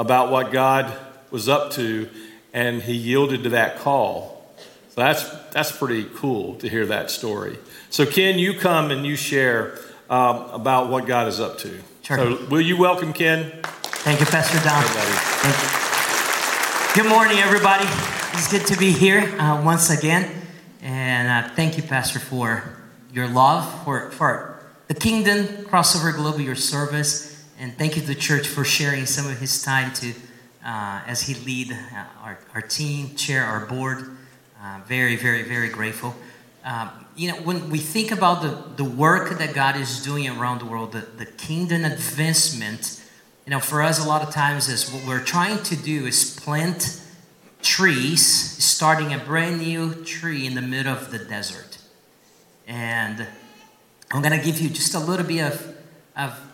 about 0.00 0.32
what 0.32 0.50
God 0.50 0.90
was 1.30 1.46
up 1.46 1.72
to, 1.72 2.08
and 2.54 2.80
he 2.80 2.94
yielded 2.94 3.42
to 3.42 3.50
that 3.50 3.80
call. 3.80 4.50
So 4.88 5.02
that's, 5.02 5.28
that's 5.50 5.70
pretty 5.70 6.06
cool 6.14 6.54
to 6.56 6.70
hear 6.70 6.86
that 6.86 7.10
story. 7.10 7.58
So, 7.90 8.06
Ken, 8.06 8.38
you 8.38 8.54
come 8.54 8.90
and 8.90 9.04
you 9.04 9.14
share 9.14 9.78
um, 10.08 10.48
about 10.52 10.88
what 10.88 11.06
God 11.06 11.28
is 11.28 11.38
up 11.38 11.58
to. 11.58 11.78
Sure. 12.00 12.16
So, 12.16 12.46
will 12.46 12.62
you 12.62 12.78
welcome 12.78 13.12
Ken? 13.12 13.52
Thank 13.62 14.20
you, 14.20 14.26
Pastor 14.26 14.56
Don. 14.66 14.82
Thank 14.82 15.54
you. 16.96 17.02
Good 17.02 17.10
morning, 17.10 17.36
everybody. 17.36 17.84
It's 18.32 18.50
good 18.50 18.66
to 18.68 18.78
be 18.78 18.92
here 18.92 19.38
uh, 19.38 19.62
once 19.62 19.90
again. 19.90 20.30
And 20.80 21.28
uh, 21.28 21.50
thank 21.54 21.76
you, 21.76 21.82
Pastor, 21.82 22.20
for 22.20 22.74
your 23.12 23.28
love, 23.28 23.84
for, 23.84 24.10
for 24.12 24.64
the 24.88 24.94
kingdom, 24.94 25.44
crossover 25.66 26.16
global, 26.16 26.40
your 26.40 26.56
service. 26.56 27.29
And 27.60 27.76
thank 27.76 27.94
you 27.94 28.00
to 28.00 28.08
the 28.08 28.14
church 28.14 28.48
for 28.48 28.64
sharing 28.64 29.04
some 29.04 29.30
of 29.30 29.38
his 29.38 29.60
time 29.60 29.92
to, 29.92 30.14
uh, 30.64 31.02
as 31.06 31.20
he 31.20 31.34
lead 31.44 31.70
uh, 31.70 32.04
our, 32.22 32.38
our 32.54 32.62
team, 32.62 33.14
chair 33.16 33.44
our 33.44 33.66
board. 33.66 34.16
Uh, 34.58 34.80
very, 34.86 35.14
very, 35.14 35.42
very 35.42 35.68
grateful. 35.68 36.16
Um, 36.64 36.88
you 37.16 37.30
know, 37.30 37.36
when 37.42 37.68
we 37.68 37.76
think 37.76 38.12
about 38.12 38.40
the, 38.40 38.82
the 38.82 38.90
work 38.90 39.36
that 39.36 39.52
God 39.52 39.76
is 39.76 40.02
doing 40.02 40.26
around 40.26 40.60
the 40.60 40.64
world, 40.64 40.92
the, 40.92 41.00
the 41.00 41.26
kingdom 41.26 41.84
advancement, 41.84 43.04
you 43.44 43.50
know, 43.50 43.60
for 43.60 43.82
us, 43.82 44.02
a 44.02 44.08
lot 44.08 44.22
of 44.26 44.32
times 44.32 44.70
is 44.70 44.90
what 44.90 45.06
we're 45.06 45.22
trying 45.22 45.62
to 45.64 45.76
do 45.76 46.06
is 46.06 46.40
plant 46.40 47.02
trees, 47.60 48.24
starting 48.64 49.12
a 49.12 49.18
brand 49.18 49.58
new 49.58 50.02
tree 50.06 50.46
in 50.46 50.54
the 50.54 50.62
middle 50.62 50.94
of 50.94 51.10
the 51.10 51.18
desert. 51.18 51.76
And 52.66 53.26
I'm 54.10 54.22
going 54.22 54.38
to 54.38 54.42
give 54.42 54.58
you 54.62 54.70
just 54.70 54.94
a 54.94 54.98
little 54.98 55.26
bit 55.26 55.42
of, 55.42 55.76
of 56.16 56.49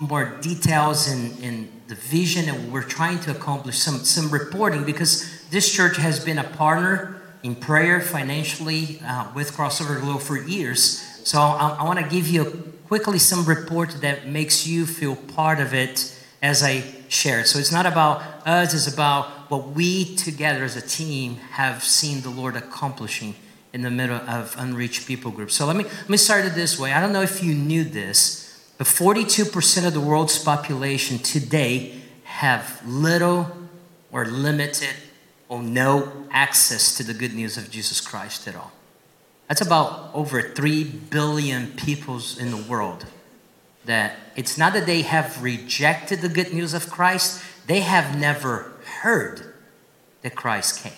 more 0.00 0.36
details 0.40 1.10
in, 1.10 1.36
in 1.42 1.70
the 1.88 1.94
vision 1.94 2.48
and 2.48 2.72
we're 2.72 2.82
trying 2.82 3.20
to 3.20 3.30
accomplish 3.30 3.78
some, 3.78 3.98
some 3.98 4.30
reporting 4.30 4.84
because 4.84 5.46
this 5.50 5.70
church 5.70 5.98
has 5.98 6.24
been 6.24 6.38
a 6.38 6.44
partner 6.44 7.20
in 7.42 7.54
prayer 7.54 8.00
financially 8.00 9.00
uh, 9.04 9.30
with 9.34 9.52
crossover 9.52 10.00
globe 10.00 10.20
for 10.22 10.38
years. 10.38 11.00
So 11.24 11.38
i, 11.38 11.76
I 11.80 11.84
want 11.84 11.98
to 11.98 12.08
give 12.08 12.26
you 12.26 12.72
quickly 12.88 13.18
some 13.18 13.44
report 13.44 13.90
that 14.00 14.26
makes 14.26 14.66
you 14.66 14.86
feel 14.86 15.16
part 15.16 15.60
of 15.60 15.74
it 15.74 16.16
as 16.42 16.62
i 16.62 16.82
share 17.08 17.40
it 17.40 17.46
so 17.46 17.58
it's 17.58 17.70
not 17.70 17.84
about 17.86 18.22
us 18.46 18.72
it's 18.72 18.92
about 18.92 19.26
what 19.50 19.68
we 19.68 20.16
together 20.16 20.64
as 20.64 20.74
a 20.74 20.80
team 20.80 21.36
have 21.52 21.84
seen 21.84 22.22
the 22.22 22.30
lord 22.30 22.56
accomplishing 22.56 23.34
in 23.72 23.82
the 23.82 23.90
middle 23.90 24.16
of 24.16 24.54
unreached 24.58 25.06
people 25.06 25.30
groups 25.30 25.54
so 25.54 25.66
let 25.66 25.76
me 25.76 25.84
let 25.84 26.08
me 26.08 26.16
start 26.16 26.44
it 26.44 26.54
this 26.54 26.78
way. 26.78 26.92
I 26.92 27.00
don't 27.00 27.12
know 27.12 27.22
if 27.22 27.42
you 27.44 27.54
knew 27.54 27.84
this 27.84 28.39
but 28.80 28.86
42% 28.86 29.86
of 29.86 29.92
the 29.92 30.00
world's 30.00 30.42
population 30.42 31.18
today 31.18 32.00
have 32.24 32.80
little 32.86 33.54
or 34.10 34.24
limited 34.24 34.94
or 35.50 35.62
no 35.62 36.10
access 36.30 36.96
to 36.96 37.02
the 37.02 37.12
good 37.12 37.34
news 37.34 37.58
of 37.58 37.70
Jesus 37.70 38.00
Christ 38.00 38.48
at 38.48 38.56
all. 38.56 38.72
That's 39.48 39.60
about 39.60 40.08
over 40.14 40.40
3 40.40 40.84
billion 40.84 41.72
people 41.72 42.22
in 42.38 42.50
the 42.52 42.56
world 42.56 43.04
that 43.84 44.16
it's 44.34 44.56
not 44.56 44.72
that 44.72 44.86
they 44.86 45.02
have 45.02 45.42
rejected 45.42 46.22
the 46.22 46.30
good 46.30 46.54
news 46.54 46.72
of 46.72 46.88
Christ, 46.88 47.44
they 47.66 47.80
have 47.80 48.18
never 48.18 48.72
heard 49.02 49.52
that 50.22 50.34
Christ 50.34 50.82
came. 50.82 50.94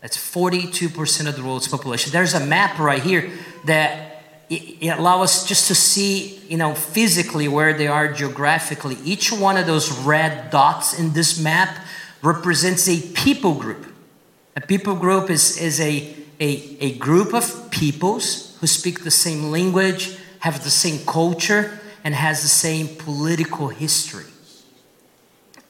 That's 0.00 0.16
42% 0.16 1.28
of 1.28 1.36
the 1.36 1.44
world's 1.44 1.68
population. 1.68 2.12
There's 2.12 2.32
a 2.32 2.46
map 2.46 2.78
right 2.78 3.02
here 3.02 3.30
that 3.66 4.07
it, 4.50 4.98
allows 4.98 5.24
us 5.24 5.46
just 5.46 5.68
to 5.68 5.74
see, 5.74 6.38
you 6.48 6.56
know, 6.56 6.74
physically 6.74 7.48
where 7.48 7.72
they 7.72 7.86
are 7.86 8.12
geographically. 8.12 8.96
Each 9.04 9.30
one 9.32 9.56
of 9.56 9.66
those 9.66 9.90
red 9.90 10.50
dots 10.50 10.98
in 10.98 11.12
this 11.12 11.38
map 11.38 11.84
represents 12.22 12.88
a 12.88 13.00
people 13.12 13.54
group. 13.54 13.86
A 14.56 14.60
people 14.60 14.96
group 14.96 15.30
is, 15.30 15.60
is 15.60 15.80
a, 15.80 16.14
a, 16.40 16.76
a 16.80 16.98
group 16.98 17.34
of 17.34 17.70
peoples 17.70 18.56
who 18.60 18.66
speak 18.66 19.04
the 19.04 19.10
same 19.10 19.50
language, 19.50 20.16
have 20.40 20.64
the 20.64 20.70
same 20.70 21.04
culture, 21.06 21.78
and 22.02 22.14
has 22.14 22.42
the 22.42 22.48
same 22.48 22.88
political 22.88 23.68
history. 23.68 24.24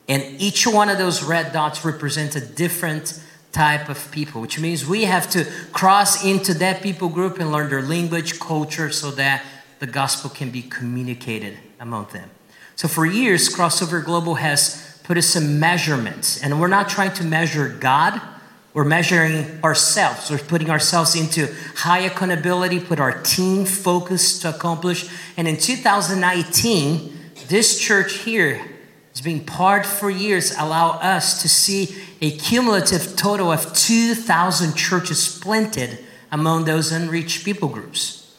And 0.09 0.41
each 0.41 0.67
one 0.67 0.89
of 0.89 0.97
those 0.97 1.23
red 1.23 1.53
dots 1.53 1.85
represents 1.85 2.35
a 2.35 2.41
different 2.41 3.23
type 3.53 3.89
of 3.89 4.11
people, 4.11 4.41
which 4.41 4.61
means 4.61 4.87
we 4.87 5.05
have 5.05 5.29
to 5.31 5.45
cross 5.73 6.25
into 6.25 6.55
that 6.55 6.83
people 6.83 7.09
group 7.09 7.39
and 7.39 7.51
learn 7.51 7.71
their 7.71 7.83
language, 7.83 8.39
culture, 8.39 8.91
so 8.91 9.11
that 9.13 9.45
the 9.79 9.87
gospel 9.87 10.31
can 10.31 10.51
be 10.51 10.63
communicated 10.63 11.57
among 11.81 12.07
them. 12.13 12.31
So 12.77 12.89
for 12.89 13.07
years, 13.07 13.49
Crossover 13.49 14.05
Global 14.05 14.37
has 14.37 15.01
put 15.03 15.17
us 15.17 15.27
some 15.27 15.59
measurements, 15.59 16.43
and 16.43 16.61
we're 16.61 16.69
not 16.69 16.89
trying 16.89 17.15
to 17.15 17.25
measure 17.25 17.69
God. 17.69 18.21
We're 18.75 18.85
measuring 18.85 19.63
ourselves. 19.65 20.31
We're 20.31 20.39
putting 20.39 20.71
ourselves 20.71 21.17
into 21.17 21.53
high 21.75 22.01
accountability, 22.01 22.81
put 22.81 23.01
our 23.01 23.23
team 23.23 23.65
focused 23.65 24.43
to 24.43 24.51
accomplish. 24.51 25.09
And 25.37 25.49
in 25.49 25.57
2019, 25.57 27.19
this 27.49 27.81
church 27.81 28.19
here 28.19 28.61
has 29.19 29.25
been 29.25 29.45
part 29.45 29.85
for 29.85 30.09
years, 30.09 30.53
allow 30.57 30.91
us 30.91 31.43
to 31.43 31.49
see 31.49 31.93
a 32.21 32.31
cumulative 32.31 33.17
total 33.17 33.51
of 33.51 33.73
2,000 33.75 34.77
churches 34.77 35.41
planted 35.41 35.99
among 36.31 36.67
those 36.67 36.93
unreached 36.93 37.45
people 37.45 37.69
groups. 37.69 38.33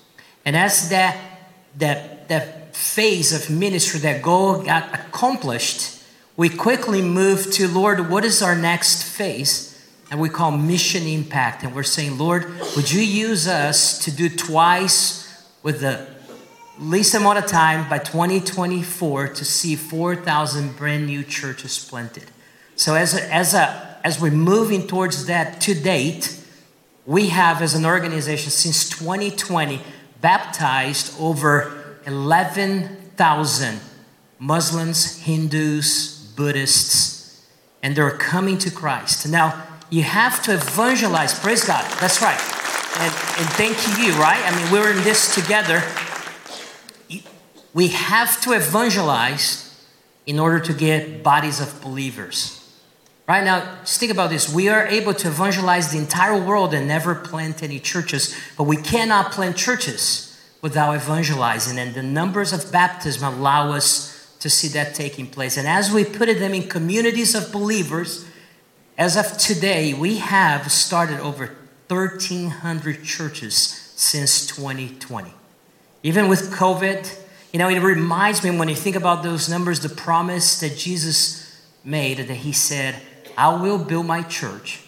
And 0.46 0.56
as 0.56 0.88
that, 0.90 1.18
that, 1.80 2.30
that 2.30 2.74
phase 2.78 3.34
of 3.34 3.54
ministry, 3.54 4.00
that 4.00 4.22
goal 4.22 4.64
got 4.64 4.94
accomplished, 4.94 6.02
we 6.38 6.48
quickly 6.48 7.02
moved 7.02 7.52
to, 7.56 7.68
Lord, 7.68 8.10
what 8.10 8.24
is 8.24 8.42
our 8.42 8.56
next 8.56 9.04
phase? 9.04 9.86
And 10.10 10.22
we 10.22 10.30
call 10.30 10.52
mission 10.52 11.04
impact. 11.04 11.62
And 11.62 11.76
we're 11.76 11.84
saying, 11.84 12.18
Lord, 12.18 12.50
would 12.78 12.90
you 12.90 13.02
use 13.02 13.50
us 13.50 14.00
to 14.06 14.12
do 14.12 14.30
twice 14.30 15.28
with 15.62 15.82
the 15.82 16.08
least 16.80 17.14
amount 17.14 17.40
of 17.40 17.48
time 17.48 17.90
by 17.90 17.98
2024 18.00 19.30
to 19.30 19.46
see 19.46 19.76
4,000 19.76 20.76
brand 20.78 21.06
new 21.06 21.24
churches 21.24 21.78
planted? 21.80 22.26
So 22.76 22.96
as 22.96 23.14
a, 23.14 23.34
as 23.34 23.54
a 23.54 23.90
as 24.04 24.20
we're 24.20 24.32
moving 24.32 24.88
towards 24.88 25.26
that 25.26 25.60
to 25.62 25.74
date, 25.74 26.40
we 27.06 27.30
have 27.30 27.62
as 27.62 27.76
an 27.76 27.86
organization 27.86 28.52
since 28.52 28.90
2020 28.90 29.82
baptized 30.22 31.20
over 31.20 32.00
11,000 32.06 33.80
Muslims, 34.40 35.22
Hindus, 35.22 36.32
Buddhists, 36.36 37.46
and 37.84 37.96
they're 37.96 38.12
coming 38.12 38.58
to 38.60 38.72
Christ. 38.72 39.28
Now, 39.28 39.66
you 39.90 40.04
have 40.04 40.42
to 40.44 40.54
evangelize. 40.54 41.38
Praise 41.38 41.66
God. 41.66 41.84
That's 42.00 42.22
right. 42.22 42.40
And, 43.00 43.14
and 43.40 43.50
thank 43.56 43.78
you, 43.98 44.14
right? 44.14 44.42
I 44.46 44.56
mean, 44.56 44.72
we're 44.72 44.92
in 44.92 45.04
this 45.04 45.34
together. 45.34 45.82
We 47.74 47.90
have 47.90 48.42
to 48.42 48.54
evangelize 48.54 49.66
in 50.26 50.40
order 50.40 50.60
to 50.60 50.74
get 50.74 51.24
bodies 51.24 51.60
of 51.60 51.82
believers. 51.82 52.56
Right 53.28 53.44
now, 53.44 53.78
just 53.82 54.00
think 54.00 54.12
about 54.12 54.32
this. 54.32 54.52
We 54.52 54.70
are 54.70 54.88
able 54.88 55.14
to 55.14 55.28
evangelize 55.28 55.92
the 55.92 56.00
entire 56.00 56.36
world 56.36 56.74
and 56.74 56.88
never 56.88 57.14
plant 57.14 57.62
any 57.62 57.80
churches, 57.80 58.36
but 58.58 58.64
we 58.64 58.78
cannot 58.78 59.32
plant 59.32 59.56
churches 59.56 60.26
without 60.62 60.96
evangelizing. 60.96 61.78
And 61.78 61.94
the 61.94 62.04
numbers 62.04 62.54
of 62.54 62.72
baptism 62.72 63.34
allow 63.36 63.72
us 63.72 64.36
to 64.40 64.50
see 64.50 64.68
that 64.70 64.96
taking 64.96 65.28
place. 65.28 65.58
And 65.58 65.68
as 65.68 65.92
we 65.92 66.06
put 66.06 66.28
them 66.40 66.54
in 66.54 66.68
communities 66.68 67.36
of 67.36 67.52
believers, 67.52 68.26
as 68.98 69.16
of 69.16 69.38
today, 69.38 69.94
we 69.94 70.18
have 70.18 70.72
started 70.72 71.20
over 71.20 71.56
1,300 71.88 73.04
churches 73.04 73.56
since 73.96 74.46
2020. 74.48 75.34
Even 76.04 76.28
with 76.28 76.52
COVID, 76.52 77.16
you 77.52 77.60
know, 77.60 77.70
it 77.70 77.80
reminds 77.80 78.44
me 78.44 78.52
when 78.52 78.70
you 78.70 78.76
think 78.76 78.96
about 78.96 79.24
those 79.24 79.50
numbers, 79.50 79.80
the 79.80 79.90
promise 79.90 80.60
that 80.60 80.78
Jesus 80.78 81.66
made 81.84 82.18
that 82.18 82.30
he 82.30 82.52
said, 82.52 82.96
I 83.38 83.60
will 83.62 83.78
build 83.78 84.06
my 84.06 84.22
church 84.22 84.82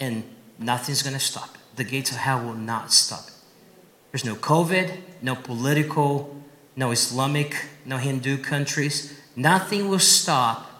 and 0.00 0.24
nothing's 0.58 1.02
going 1.02 1.14
to 1.14 1.20
stop 1.20 1.54
it. 1.54 1.60
The 1.76 1.84
gates 1.84 2.10
of 2.10 2.18
hell 2.18 2.42
will 2.42 2.54
not 2.54 2.92
stop 2.92 3.26
it. 3.26 3.34
There's 4.10 4.24
no 4.24 4.34
COVID, 4.34 4.96
no 5.22 5.34
political, 5.34 6.36
no 6.76 6.90
Islamic, 6.90 7.66
no 7.84 7.96
Hindu 7.96 8.38
countries. 8.38 9.18
Nothing 9.36 9.88
will 9.88 9.98
stop 9.98 10.70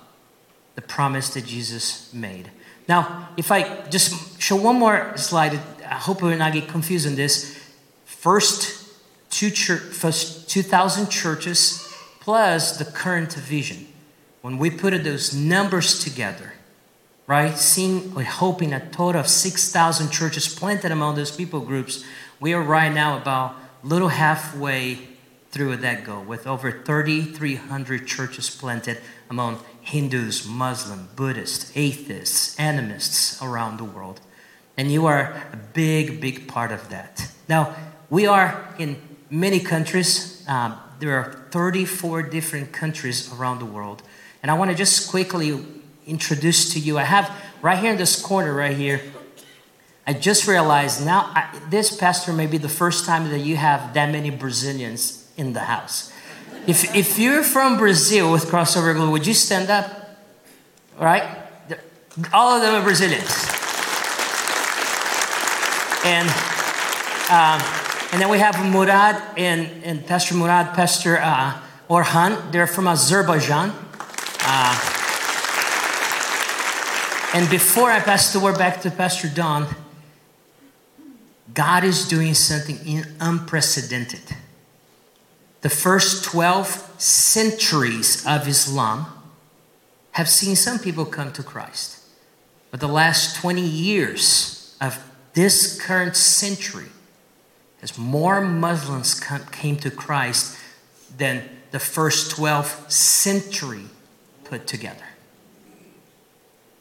the 0.74 0.82
promise 0.82 1.32
that 1.34 1.46
Jesus 1.46 2.12
made. 2.12 2.50
Now, 2.88 3.28
if 3.36 3.52
I 3.52 3.82
just 3.88 4.40
show 4.40 4.56
one 4.56 4.76
more 4.76 5.16
slide, 5.16 5.54
I 5.88 5.94
hope 5.94 6.22
we 6.22 6.30
will 6.30 6.38
not 6.38 6.52
get 6.52 6.68
confused 6.68 7.06
on 7.06 7.14
this. 7.14 7.58
First, 8.04 8.81
two 9.32 9.50
church, 9.50 9.80
2,000 10.46 11.08
churches 11.10 11.92
plus 12.20 12.78
the 12.78 12.84
current 12.84 13.32
vision. 13.32 13.88
When 14.42 14.58
we 14.58 14.70
put 14.70 14.90
those 15.02 15.34
numbers 15.34 16.04
together, 16.04 16.52
right, 17.26 17.56
seeing, 17.56 18.14
we're 18.14 18.24
hoping 18.24 18.72
a 18.72 18.88
total 18.90 19.20
of 19.20 19.28
6,000 19.28 20.10
churches 20.10 20.54
planted 20.54 20.92
among 20.92 21.16
those 21.16 21.34
people 21.34 21.60
groups, 21.60 22.04
we 22.38 22.52
are 22.52 22.62
right 22.62 22.92
now 22.92 23.16
about 23.16 23.56
little 23.82 24.08
halfway 24.08 24.98
through 25.50 25.76
that 25.76 26.04
goal 26.04 26.22
with 26.22 26.46
over 26.46 26.70
3,300 26.70 28.06
churches 28.06 28.50
planted 28.50 28.98
among 29.30 29.58
Hindus, 29.80 30.46
Muslim, 30.46 31.08
Buddhists, 31.16 31.72
atheists, 31.74 32.58
animists 32.58 33.42
around 33.42 33.78
the 33.78 33.84
world. 33.84 34.20
And 34.76 34.90
you 34.90 35.06
are 35.06 35.42
a 35.52 35.56
big, 35.56 36.20
big 36.20 36.48
part 36.48 36.72
of 36.72 36.88
that. 36.90 37.30
Now, 37.48 37.74
we 38.08 38.26
are 38.26 38.74
in 38.78 39.11
many 39.32 39.58
countries. 39.58 40.44
Um, 40.46 40.78
there 41.00 41.16
are 41.16 41.32
34 41.50 42.22
different 42.24 42.72
countries 42.72 43.32
around 43.32 43.58
the 43.58 43.64
world. 43.64 44.02
And 44.42 44.50
I 44.50 44.54
want 44.54 44.70
to 44.70 44.76
just 44.76 45.10
quickly 45.10 45.64
introduce 46.06 46.72
to 46.74 46.78
you. 46.78 46.98
I 46.98 47.04
have 47.04 47.34
right 47.62 47.78
here 47.78 47.92
in 47.92 47.96
this 47.96 48.20
corner, 48.20 48.52
right 48.52 48.76
here, 48.76 49.00
I 50.06 50.12
just 50.12 50.46
realized 50.46 51.04
now 51.04 51.30
I, 51.34 51.58
this 51.70 51.96
pastor 51.96 52.32
may 52.32 52.46
be 52.46 52.58
the 52.58 52.68
first 52.68 53.06
time 53.06 53.30
that 53.30 53.38
you 53.38 53.56
have 53.56 53.94
that 53.94 54.10
many 54.10 54.30
Brazilians 54.30 55.30
in 55.36 55.52
the 55.52 55.60
house. 55.60 56.12
If, 56.66 56.94
if 56.94 57.18
you're 57.18 57.42
from 57.42 57.78
Brazil 57.78 58.30
with 58.30 58.46
Crossover 58.46 58.94
Global, 58.94 59.12
would 59.12 59.26
you 59.26 59.34
stand 59.34 59.70
up? 59.70 60.18
All 60.98 61.04
right? 61.04 61.22
All 62.32 62.56
of 62.56 62.62
them 62.62 62.74
are 62.74 62.84
Brazilians. 62.84 63.30
And, 66.04 66.28
um, 67.30 67.81
and 68.12 68.20
then 68.20 68.28
we 68.28 68.38
have 68.38 68.54
Murad 68.70 69.20
and, 69.38 69.70
and 69.84 70.06
Pastor 70.06 70.34
Murad, 70.34 70.74
Pastor 70.74 71.18
uh, 71.18 71.58
Orhan. 71.88 72.52
They're 72.52 72.66
from 72.66 72.86
Azerbaijan. 72.86 73.72
Uh, 74.40 74.98
and 77.34 77.48
before 77.48 77.90
I 77.90 78.00
pass 78.00 78.30
the 78.34 78.40
word 78.40 78.58
back 78.58 78.82
to 78.82 78.90
Pastor 78.90 79.28
Don, 79.28 79.66
God 81.54 81.84
is 81.84 82.06
doing 82.06 82.34
something 82.34 83.02
unprecedented. 83.18 84.36
The 85.62 85.70
first 85.70 86.22
12 86.24 86.96
centuries 86.98 88.26
of 88.26 88.46
Islam 88.46 89.06
have 90.12 90.28
seen 90.28 90.54
some 90.54 90.78
people 90.78 91.06
come 91.06 91.32
to 91.32 91.42
Christ. 91.42 91.98
But 92.70 92.80
the 92.80 92.88
last 92.88 93.36
20 93.36 93.62
years 93.62 94.76
of 94.82 95.02
this 95.32 95.80
current 95.80 96.14
century, 96.14 96.88
as 97.82 97.98
more 97.98 98.40
Muslims 98.40 99.20
came 99.50 99.76
to 99.76 99.90
Christ 99.90 100.56
than 101.18 101.42
the 101.72 101.80
first 101.80 102.30
12 102.30 102.90
century 102.90 103.84
put 104.44 104.66
together. 104.66 105.04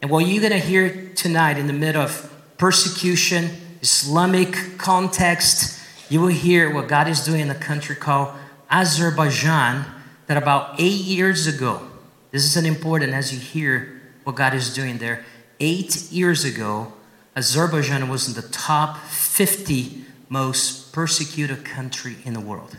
And 0.01 0.09
what 0.11 0.25
you're 0.25 0.41
going 0.41 0.59
to 0.59 0.59
hear 0.59 1.11
tonight 1.15 1.57
in 1.57 1.67
the 1.67 1.73
middle 1.73 2.01
of 2.01 2.31
persecution, 2.57 3.49
Islamic 3.81 4.77
context, 4.77 5.79
you 6.09 6.21
will 6.21 6.27
hear 6.27 6.73
what 6.73 6.87
God 6.87 7.07
is 7.07 7.23
doing 7.23 7.41
in 7.41 7.49
a 7.49 7.55
country 7.55 7.95
called 7.95 8.35
Azerbaijan 8.69 9.85
that 10.27 10.37
about 10.37 10.79
eight 10.79 11.01
years 11.01 11.47
ago, 11.47 11.87
this 12.31 12.45
is 12.45 12.57
an 12.57 12.65
important 12.65 13.13
as 13.13 13.33
you 13.33 13.39
hear 13.39 14.01
what 14.23 14.35
God 14.35 14.53
is 14.53 14.73
doing 14.73 14.97
there. 14.97 15.25
Eight 15.59 16.11
years 16.11 16.43
ago, 16.43 16.93
Azerbaijan 17.35 18.09
was 18.09 18.27
in 18.27 18.33
the 18.33 18.47
top 18.49 18.97
50 18.97 20.05
most 20.29 20.80
persecuted 20.91 21.63
country 21.63 22.17
in 22.25 22.33
the 22.33 22.39
world. 22.39 22.77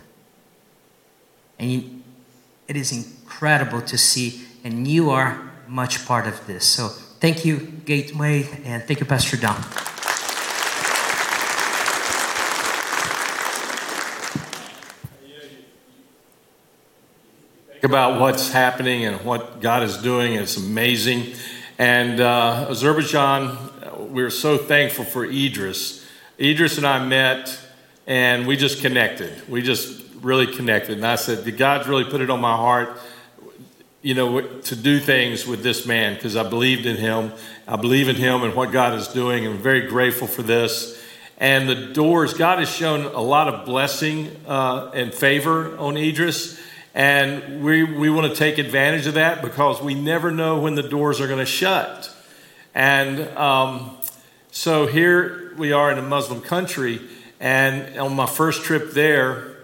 And 1.58 2.02
it 2.68 2.76
is 2.76 2.92
incredible 2.92 3.82
to 3.82 3.98
see, 3.98 4.44
and 4.64 4.86
you 4.86 5.10
are 5.10 5.50
much 5.66 6.06
part 6.06 6.26
of 6.26 6.46
this. 6.46 6.66
So 6.66 6.88
thank 6.88 7.44
you, 7.44 7.58
Gateway, 7.84 8.48
and 8.64 8.82
thank 8.84 9.00
you, 9.00 9.06
Pastor 9.06 9.36
Don. 9.36 9.62
about 17.84 18.20
what's 18.20 18.52
happening 18.52 19.04
and 19.04 19.24
what 19.24 19.60
God 19.60 19.82
is 19.82 19.98
doing. 19.98 20.34
It's 20.34 20.56
amazing. 20.56 21.34
And 21.78 22.20
uh, 22.20 22.68
Azerbaijan, 22.70 23.58
we're 24.12 24.30
so 24.30 24.56
thankful 24.56 25.04
for 25.04 25.24
Idris. 25.24 26.06
Idris 26.38 26.78
and 26.78 26.86
I 26.86 27.04
met 27.04 27.58
and 28.06 28.46
we 28.46 28.56
just 28.56 28.80
connected. 28.80 29.48
We 29.48 29.62
just 29.62 30.02
really 30.20 30.46
connected. 30.46 30.96
And 30.96 31.06
I 31.06 31.16
said, 31.16 31.44
Did 31.44 31.56
God 31.56 31.86
really 31.86 32.04
put 32.04 32.20
it 32.20 32.30
on 32.30 32.40
my 32.40 32.56
heart, 32.56 32.98
you 34.00 34.14
know, 34.14 34.40
to 34.40 34.76
do 34.76 34.98
things 34.98 35.46
with 35.46 35.62
this 35.62 35.86
man? 35.86 36.14
Because 36.14 36.36
I 36.36 36.48
believed 36.48 36.86
in 36.86 36.96
him. 36.96 37.32
I 37.66 37.76
believe 37.76 38.08
in 38.08 38.16
him 38.16 38.42
and 38.42 38.54
what 38.54 38.72
God 38.72 38.94
is 38.94 39.08
doing. 39.08 39.46
I'm 39.46 39.58
very 39.58 39.86
grateful 39.86 40.26
for 40.26 40.42
this. 40.42 41.00
And 41.38 41.68
the 41.68 41.74
doors, 41.74 42.34
God 42.34 42.60
has 42.60 42.70
shown 42.70 43.04
a 43.04 43.20
lot 43.20 43.48
of 43.48 43.64
blessing 43.66 44.30
uh, 44.46 44.90
and 44.94 45.12
favor 45.12 45.76
on 45.76 45.96
Idris. 45.96 46.60
And 46.94 47.64
we, 47.64 47.82
we 47.82 48.10
want 48.10 48.30
to 48.30 48.36
take 48.36 48.58
advantage 48.58 49.06
of 49.06 49.14
that 49.14 49.42
because 49.42 49.80
we 49.80 49.94
never 49.94 50.30
know 50.30 50.60
when 50.60 50.74
the 50.74 50.82
doors 50.82 51.20
are 51.20 51.26
going 51.26 51.38
to 51.38 51.46
shut. 51.46 52.14
And 52.74 53.20
um, 53.36 53.96
so 54.50 54.86
here 54.86 55.52
we 55.56 55.72
are 55.72 55.90
in 55.90 55.98
a 55.98 56.02
Muslim 56.02 56.42
country. 56.42 57.00
And 57.42 57.98
on 57.98 58.16
my 58.16 58.24
first 58.24 58.64
trip 58.64 58.92
there, 58.92 59.58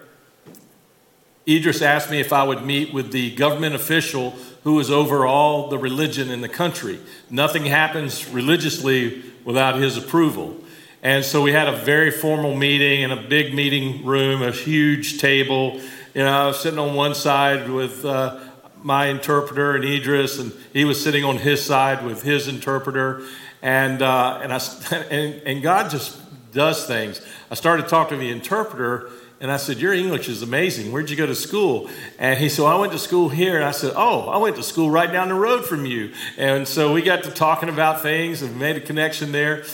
Idris 1.48 1.80
asked 1.80 2.10
me 2.10 2.20
if 2.20 2.30
I 2.30 2.44
would 2.44 2.62
meet 2.62 2.92
with 2.92 3.10
the 3.10 3.34
government 3.34 3.74
official 3.74 4.34
who 4.64 4.78
is 4.80 4.90
over 4.90 5.24
all 5.24 5.68
the 5.68 5.78
religion 5.78 6.30
in 6.30 6.42
the 6.42 6.48
country. 6.48 7.00
Nothing 7.30 7.64
happens 7.64 8.28
religiously 8.28 9.22
without 9.44 9.76
his 9.76 9.96
approval. 9.96 10.56
And 11.02 11.24
so 11.24 11.40
we 11.40 11.52
had 11.52 11.68
a 11.68 11.76
very 11.76 12.10
formal 12.10 12.54
meeting 12.54 13.00
in 13.00 13.10
a 13.10 13.22
big 13.22 13.54
meeting 13.54 14.04
room, 14.04 14.42
a 14.42 14.50
huge 14.50 15.18
table 15.18 15.80
you 16.18 16.24
know, 16.24 16.32
I 16.32 16.46
was 16.46 16.58
sitting 16.58 16.80
on 16.80 16.96
one 16.96 17.14
side 17.14 17.70
with 17.70 18.04
uh, 18.04 18.40
my 18.82 19.06
interpreter 19.06 19.76
and 19.76 19.84
Idris, 19.84 20.40
and 20.40 20.52
he 20.72 20.84
was 20.84 21.00
sitting 21.00 21.22
on 21.22 21.36
his 21.36 21.64
side 21.64 22.04
with 22.04 22.22
his 22.22 22.48
interpreter. 22.48 23.22
And, 23.62 24.02
uh, 24.02 24.40
and, 24.42 24.52
I, 24.52 24.60
and, 25.10 25.34
and 25.46 25.62
God 25.62 25.90
just 25.90 26.18
does 26.58 26.86
things. 26.86 27.22
I 27.52 27.54
started 27.54 27.86
talking 27.86 28.18
to 28.18 28.20
the 28.20 28.32
interpreter, 28.32 29.10
and 29.40 29.48
I 29.48 29.58
said, 29.58 29.78
Your 29.78 29.92
English 29.92 30.28
is 30.28 30.42
amazing. 30.42 30.90
Where'd 30.90 31.08
you 31.08 31.14
go 31.16 31.24
to 31.24 31.34
school? 31.36 31.88
And 32.18 32.36
he 32.36 32.48
said, 32.48 32.64
well, 32.64 32.76
I 32.76 32.80
went 32.80 32.92
to 32.94 32.98
school 32.98 33.28
here. 33.28 33.54
And 33.54 33.64
I 33.64 33.70
said, 33.70 33.92
Oh, 33.94 34.28
I 34.28 34.38
went 34.38 34.56
to 34.56 34.64
school 34.64 34.90
right 34.90 35.10
down 35.10 35.28
the 35.28 35.36
road 35.36 35.64
from 35.64 35.86
you. 35.86 36.12
And 36.36 36.66
so 36.66 36.92
we 36.92 37.00
got 37.00 37.22
to 37.22 37.30
talking 37.30 37.68
about 37.68 38.02
things 38.02 38.42
and 38.42 38.58
made 38.58 38.76
a 38.76 38.80
connection 38.80 39.30
there. 39.30 39.64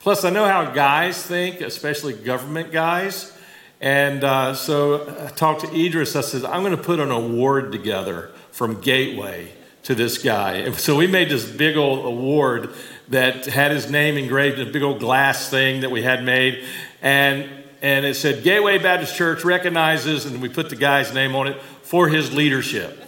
Plus, 0.00 0.22
I 0.22 0.28
know 0.28 0.44
how 0.44 0.70
guys 0.70 1.22
think, 1.22 1.62
especially 1.62 2.12
government 2.12 2.70
guys. 2.70 3.32
And 3.80 4.22
uh, 4.22 4.52
so 4.54 5.02
I 5.24 5.28
talked 5.28 5.62
to 5.62 5.74
Idris. 5.74 6.14
I 6.14 6.20
said, 6.20 6.44
I'm 6.44 6.62
going 6.62 6.76
to 6.76 6.82
put 6.82 7.00
an 7.00 7.10
award 7.10 7.72
together 7.72 8.32
from 8.52 8.82
Gateway 8.82 9.50
to 9.84 9.94
this 9.94 10.18
guy. 10.18 10.56
And 10.56 10.74
so 10.74 10.96
we 10.96 11.06
made 11.06 11.30
this 11.30 11.50
big 11.50 11.78
old 11.78 12.04
award 12.04 12.70
that 13.08 13.46
had 13.46 13.70
his 13.70 13.90
name 13.90 14.16
engraved 14.16 14.58
in 14.58 14.68
a 14.68 14.70
big 14.70 14.82
old 14.82 15.00
glass 15.00 15.48
thing 15.48 15.80
that 15.82 15.90
we 15.90 16.02
had 16.02 16.24
made. 16.24 16.64
And, 17.02 17.48
and 17.82 18.06
it 18.06 18.14
said, 18.14 18.42
Gateway 18.42 18.78
Baptist 18.78 19.16
Church 19.16 19.44
recognizes, 19.44 20.24
and 20.24 20.40
we 20.40 20.48
put 20.48 20.70
the 20.70 20.76
guy's 20.76 21.12
name 21.12 21.34
on 21.34 21.46
it, 21.48 21.60
for 21.82 22.08
his 22.08 22.32
leadership. 22.34 23.00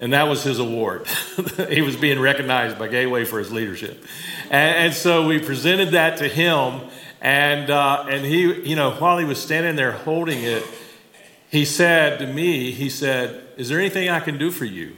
And 0.00 0.14
that 0.14 0.28
was 0.28 0.42
his 0.42 0.58
award. 0.58 1.06
he 1.68 1.82
was 1.82 1.94
being 1.94 2.18
recognized 2.18 2.78
by 2.78 2.88
Gateway 2.88 3.24
for 3.24 3.38
his 3.38 3.52
leadership. 3.52 4.02
And, 4.44 4.86
and 4.86 4.94
so 4.94 5.26
we 5.26 5.38
presented 5.38 5.90
that 5.90 6.18
to 6.18 6.28
him. 6.28 6.80
And, 7.20 7.70
uh, 7.70 8.06
and 8.08 8.24
he, 8.24 8.68
you 8.68 8.76
know, 8.76 8.92
while 8.92 9.18
he 9.18 9.26
was 9.26 9.40
standing 9.40 9.76
there 9.76 9.92
holding 9.92 10.42
it, 10.42 10.64
he 11.50 11.64
said 11.64 12.18
to 12.20 12.26
me, 12.26 12.70
he 12.70 12.88
said, 12.88 13.42
Is 13.56 13.68
there 13.68 13.78
anything 13.78 14.08
I 14.08 14.20
can 14.20 14.38
do 14.38 14.50
for 14.50 14.64
you? 14.64 14.96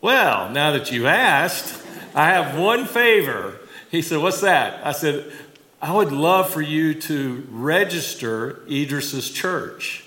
Well, 0.00 0.50
now 0.50 0.72
that 0.72 0.92
you 0.92 1.06
asked, 1.06 1.82
I 2.14 2.30
have 2.30 2.58
one 2.58 2.86
favor. 2.86 3.58
He 3.90 4.02
said, 4.02 4.18
What's 4.18 4.40
that? 4.42 4.86
I 4.86 4.92
said, 4.92 5.32
I 5.80 5.94
would 5.94 6.12
love 6.12 6.50
for 6.50 6.62
you 6.62 6.94
to 6.94 7.46
register 7.50 8.62
Idris's 8.68 9.30
church. 9.30 10.04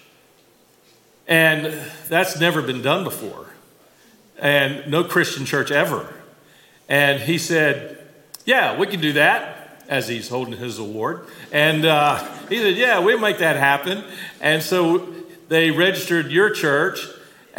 And 1.27 1.79
that's 2.07 2.39
never 2.39 2.61
been 2.61 2.81
done 2.81 3.03
before. 3.03 3.47
And 4.39 4.89
no 4.89 5.03
Christian 5.03 5.45
church 5.45 5.71
ever. 5.71 6.11
And 6.87 7.21
he 7.21 7.37
said, 7.37 8.03
Yeah, 8.45 8.77
we 8.77 8.87
can 8.87 8.99
do 8.99 9.13
that 9.13 9.83
as 9.87 10.07
he's 10.07 10.29
holding 10.29 10.57
his 10.57 10.79
award. 10.79 11.27
And 11.51 11.85
uh, 11.85 12.23
he 12.47 12.57
said, 12.57 12.77
Yeah, 12.77 12.99
we'll 12.99 13.19
make 13.19 13.39
that 13.39 13.57
happen. 13.57 14.03
And 14.41 14.61
so 14.61 15.13
they 15.47 15.71
registered 15.71 16.31
your 16.31 16.51
church. 16.51 17.07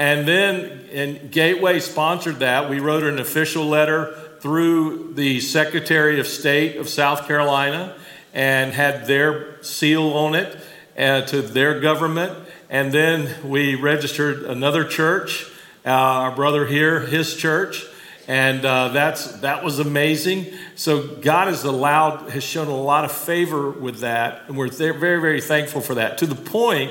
And 0.01 0.27
then 0.27 0.87
and 0.95 1.31
Gateway 1.31 1.79
sponsored 1.79 2.39
that. 2.39 2.71
We 2.71 2.81
wrote 2.81 3.03
an 3.03 3.19
official 3.19 3.67
letter 3.67 4.17
through 4.41 5.13
the 5.13 5.41
Secretary 5.41 6.19
of 6.19 6.27
State 6.27 6.77
of 6.77 6.89
South 6.89 7.27
Carolina 7.27 7.95
and 8.33 8.73
had 8.73 9.07
their 9.07 9.63
seal 9.63 10.05
on 10.15 10.35
it 10.35 10.57
uh, 10.97 11.21
to 11.27 11.43
their 11.43 11.81
government. 11.81 12.33
And 12.71 12.93
then 12.93 13.47
we 13.47 13.75
registered 13.75 14.45
another 14.45 14.85
church, 14.85 15.45
uh, 15.85 15.91
our 15.91 16.35
brother 16.35 16.65
here, 16.65 17.01
his 17.01 17.37
church. 17.37 17.85
And 18.27 18.65
uh, 18.65 18.89
that's, 18.89 19.41
that 19.41 19.63
was 19.63 19.81
amazing. 19.81 20.47
So 20.77 21.09
God 21.17 21.49
has 21.49 21.65
allowed, 21.65 22.31
has 22.31 22.43
shown 22.43 22.69
a 22.69 22.75
lot 22.75 23.05
of 23.05 23.13
favor 23.13 23.71
with 23.71 24.01
that. 24.01 24.45
And 24.49 24.57
we're 24.57 24.71
very, 24.71 25.21
very 25.21 25.43
thankful 25.43 25.83
for 25.83 25.97
that. 25.97 26.17
To 26.19 26.27
the 26.27 26.37
point 26.37 26.91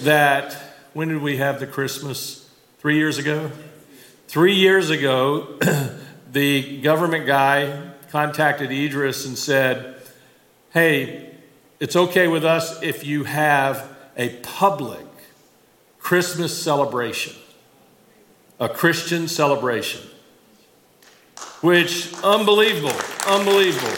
that, 0.00 0.69
when 0.92 1.08
did 1.08 1.22
we 1.22 1.36
have 1.36 1.60
the 1.60 1.66
Christmas? 1.66 2.48
Three 2.78 2.96
years 2.96 3.18
ago? 3.18 3.50
Three 4.26 4.54
years 4.54 4.90
ago, 4.90 5.58
the 6.32 6.80
government 6.80 7.26
guy 7.26 7.92
contacted 8.10 8.72
Idris 8.72 9.26
and 9.26 9.36
said, 9.38 10.00
Hey, 10.72 11.30
it's 11.78 11.94
okay 11.94 12.26
with 12.26 12.44
us 12.44 12.82
if 12.82 13.04
you 13.04 13.24
have 13.24 13.88
a 14.16 14.30
public 14.36 15.06
Christmas 15.98 16.60
celebration, 16.60 17.34
a 18.58 18.68
Christian 18.68 19.28
celebration, 19.28 20.00
which 21.60 22.12
unbelievable, 22.24 22.98
unbelievable. 23.26 23.96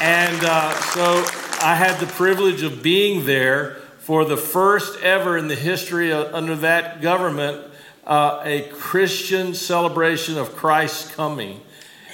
And 0.00 0.44
uh, 0.44 0.72
so 0.80 1.24
I 1.60 1.74
had 1.74 1.98
the 1.98 2.06
privilege 2.06 2.62
of 2.62 2.82
being 2.82 3.26
there 3.26 3.78
for 4.04 4.26
the 4.26 4.36
first 4.36 5.00
ever 5.00 5.38
in 5.38 5.48
the 5.48 5.54
history 5.54 6.12
of, 6.12 6.34
under 6.34 6.54
that 6.56 7.00
government 7.00 7.72
uh, 8.06 8.42
a 8.44 8.68
Christian 8.68 9.54
celebration 9.54 10.36
of 10.36 10.54
Christ's 10.54 11.10
coming. 11.14 11.62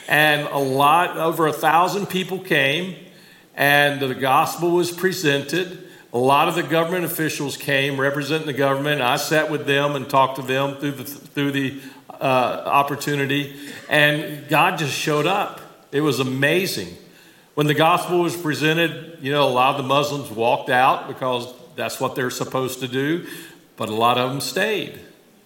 And 0.06 0.46
a 0.46 0.58
lot, 0.58 1.16
over 1.16 1.48
a 1.48 1.52
thousand 1.52 2.06
people 2.06 2.38
came, 2.38 2.94
and 3.56 4.00
the 4.00 4.14
gospel 4.14 4.70
was 4.70 4.92
presented. 4.92 5.88
A 6.12 6.18
lot 6.18 6.46
of 6.46 6.54
the 6.54 6.62
government 6.62 7.06
officials 7.06 7.56
came 7.56 8.00
representing 8.00 8.46
the 8.46 8.52
government. 8.52 9.00
I 9.00 9.16
sat 9.16 9.50
with 9.50 9.66
them 9.66 9.96
and 9.96 10.08
talked 10.08 10.36
to 10.36 10.42
them 10.42 10.76
through 10.76 10.92
the, 10.92 11.04
through 11.04 11.50
the 11.50 11.80
uh, 12.08 12.62
opportunity, 12.66 13.56
and 13.88 14.48
God 14.48 14.78
just 14.78 14.94
showed 14.94 15.26
up. 15.26 15.60
It 15.90 16.02
was 16.02 16.20
amazing. 16.20 16.96
When 17.54 17.66
the 17.66 17.74
gospel 17.74 18.20
was 18.20 18.36
presented, 18.36 19.18
you 19.20 19.32
know, 19.32 19.48
a 19.48 19.50
lot 19.50 19.74
of 19.74 19.82
the 19.82 19.88
Muslims 19.88 20.30
walked 20.30 20.70
out 20.70 21.08
because 21.08 21.52
that's 21.80 22.00
what 22.00 22.14
they're 22.14 22.30
supposed 22.30 22.80
to 22.80 22.88
do, 22.88 23.26
but 23.76 23.88
a 23.88 23.94
lot 23.94 24.18
of 24.18 24.30
them 24.30 24.40
stayed 24.40 25.00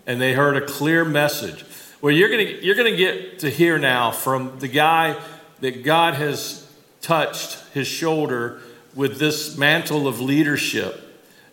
and 0.07 0.20
they 0.20 0.33
heard 0.33 0.57
a 0.57 0.66
clear 0.66 1.05
message. 1.05 1.64
Well, 2.01 2.12
you're 2.12 2.29
going 2.29 2.62
you're 2.62 2.75
going 2.75 2.90
to 2.90 2.97
get 2.97 3.38
to 3.40 3.51
hear 3.51 3.79
now 3.79 4.11
from 4.11 4.59
the 4.59 4.68
guy 4.68 5.16
that 5.61 5.83
God 5.83 6.14
has 6.14 6.70
touched 7.01 7.59
his 7.73 7.87
shoulder 7.87 8.61
with 8.94 9.18
this 9.18 9.57
mantle 9.57 10.07
of 10.07 10.20
leadership 10.20 11.01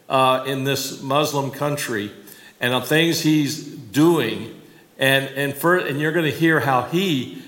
uh, 0.09 0.43
in 0.45 0.63
this 0.63 1.01
Muslim 1.01 1.51
country 1.51 2.11
and 2.59 2.73
on 2.73 2.83
things 2.83 3.21
he's 3.21 3.63
doing. 3.65 4.59
And, 4.99 5.25
and, 5.35 5.53
for, 5.55 5.77
and 5.77 5.99
you're 5.99 6.11
going 6.11 6.29
to 6.29 6.37
hear 6.37 6.59
how 6.59 6.83
he 6.83 7.41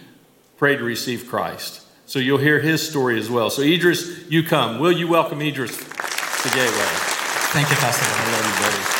prayed 0.57 0.77
to 0.77 0.83
receive 0.83 1.27
Christ. 1.29 1.81
So 2.07 2.19
you'll 2.19 2.39
hear 2.39 2.59
his 2.59 2.87
story 2.87 3.19
as 3.19 3.29
well. 3.29 3.49
So, 3.49 3.61
Idris, 3.61 4.27
you 4.29 4.43
come. 4.43 4.79
Will 4.79 4.91
you 4.91 5.07
welcome 5.07 5.41
Idris 5.41 5.77
to 5.77 6.49
Gateway? 6.49 7.12
Thank 7.53 7.69
you, 7.69 7.75
Pastor. 7.75 8.03
I 8.03 8.31
love 8.31 8.45
you, 8.49 8.55
buddy. 8.65 8.93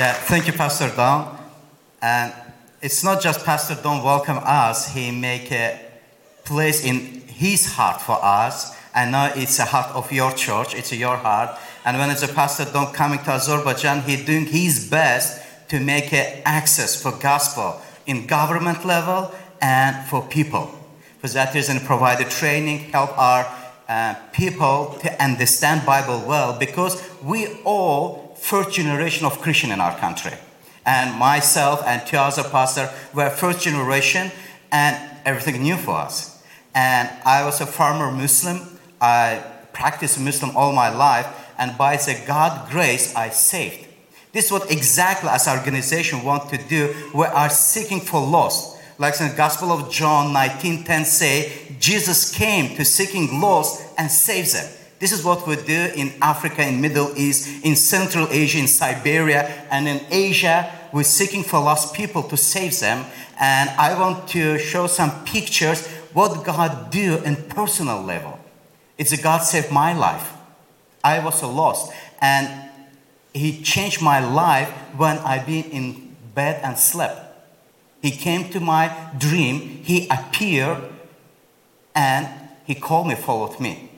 Yeah, 0.00 0.14
thank 0.14 0.46
you, 0.46 0.54
Pastor 0.54 0.90
Don. 0.96 1.36
And 2.00 2.32
it's 2.80 3.04
not 3.04 3.20
just 3.20 3.44
Pastor 3.44 3.76
Don 3.82 4.02
welcome 4.02 4.38
us, 4.38 4.94
he 4.94 5.10
make 5.10 5.52
a 5.52 5.78
place 6.42 6.82
in 6.82 7.20
his 7.28 7.74
heart 7.74 8.00
for 8.00 8.18
us. 8.24 8.74
And 8.94 9.12
now 9.12 9.30
it's 9.36 9.58
a 9.58 9.66
heart 9.66 9.94
of 9.94 10.10
your 10.10 10.32
church, 10.32 10.74
it's 10.74 10.90
your 10.90 11.18
heart. 11.18 11.58
And 11.84 11.98
when 11.98 12.08
it's 12.08 12.22
a 12.22 12.28
Pastor 12.28 12.64
Don 12.64 12.94
coming 12.94 13.18
to 13.24 13.32
Azerbaijan, 13.32 14.00
he 14.00 14.24
doing 14.24 14.46
his 14.46 14.88
best 14.88 15.42
to 15.68 15.78
make 15.80 16.14
a 16.14 16.40
access 16.48 16.96
for 17.02 17.12
gospel 17.12 17.78
in 18.06 18.26
government 18.26 18.86
level 18.86 19.30
and 19.60 20.08
for 20.08 20.22
people. 20.22 20.70
For 21.18 21.28
that 21.28 21.54
reason, 21.54 21.78
provide 21.80 22.24
the 22.24 22.30
training, 22.30 22.90
help 22.90 23.18
our 23.18 23.44
uh, 23.90 24.14
people 24.32 24.96
to 25.00 25.20
understand 25.20 25.84
Bible 25.84 26.22
well, 26.24 26.56
because 26.56 27.02
we 27.24 27.48
all 27.64 28.36
first 28.38 28.70
generation 28.70 29.26
of 29.26 29.40
Christian 29.40 29.72
in 29.72 29.80
our 29.80 29.98
country. 29.98 30.30
And 30.86 31.18
myself 31.18 31.82
and 31.84 32.06
two 32.06 32.16
other 32.16 32.44
pastors 32.44 32.88
were 33.12 33.28
first 33.30 33.62
generation 33.62 34.30
and 34.70 34.96
everything 35.24 35.60
new 35.60 35.76
for 35.76 35.96
us. 35.96 36.40
And 36.72 37.10
I 37.26 37.44
was 37.44 37.60
a 37.60 37.66
farmer 37.66 38.12
Muslim. 38.12 38.78
I 39.00 39.42
practiced 39.72 40.20
Muslim 40.20 40.56
all 40.56 40.72
my 40.72 40.88
life. 40.88 41.26
And 41.58 41.76
by 41.76 41.96
the 41.96 42.16
God 42.28 42.70
grace, 42.70 43.12
I 43.16 43.30
saved. 43.30 43.88
This 44.32 44.46
is 44.46 44.52
what 44.52 44.70
exactly 44.70 45.30
as 45.30 45.48
organization 45.48 46.22
want 46.22 46.48
to 46.50 46.58
do. 46.58 46.94
We 47.12 47.24
are 47.24 47.50
seeking 47.50 47.98
for 47.98 48.20
lost. 48.20 48.78
Like 49.00 49.20
in 49.20 49.30
the 49.30 49.34
Gospel 49.34 49.72
of 49.72 49.90
John 49.90 50.32
19:10 50.32 51.04
say, 51.06 51.50
Jesus 51.80 52.30
came 52.30 52.76
to 52.76 52.84
seeking 52.84 53.40
lost 53.40 53.82
and 53.98 54.10
save 54.10 54.52
them. 54.52 54.70
This 54.98 55.12
is 55.12 55.24
what 55.24 55.46
we 55.48 55.56
do 55.56 55.90
in 55.96 56.12
Africa, 56.20 56.62
in 56.62 56.82
Middle 56.82 57.10
East, 57.16 57.64
in 57.64 57.74
Central 57.74 58.28
Asia, 58.30 58.58
in 58.58 58.66
Siberia, 58.66 59.66
and 59.70 59.88
in 59.88 60.02
Asia. 60.10 60.70
We're 60.92 61.04
seeking 61.04 61.42
for 61.42 61.58
lost 61.58 61.94
people 61.94 62.22
to 62.24 62.36
save 62.36 62.78
them. 62.80 63.06
And 63.40 63.70
I 63.70 63.98
want 63.98 64.28
to 64.28 64.58
show 64.58 64.86
some 64.86 65.24
pictures 65.24 65.86
what 66.12 66.44
God 66.44 66.90
do 66.90 67.16
in 67.24 67.36
personal 67.36 68.02
level. 68.02 68.38
It's 68.98 69.12
a 69.12 69.16
God 69.16 69.38
saved 69.38 69.72
my 69.72 69.94
life. 69.94 70.34
I 71.02 71.24
was 71.24 71.40
a 71.40 71.46
lost, 71.46 71.90
and 72.20 72.70
He 73.32 73.62
changed 73.62 74.02
my 74.02 74.20
life 74.20 74.68
when 74.98 75.16
I 75.18 75.42
been 75.42 75.64
in 75.70 76.14
bed 76.34 76.60
and 76.62 76.76
slept. 76.76 77.18
He 78.02 78.10
came 78.10 78.50
to 78.50 78.60
my 78.60 78.94
dream. 79.16 79.80
He 79.82 80.06
appeared, 80.08 80.89
and 81.94 82.28
He 82.66 82.74
called 82.74 83.08
me, 83.08 83.14
followed 83.14 83.58
me. 83.60 83.90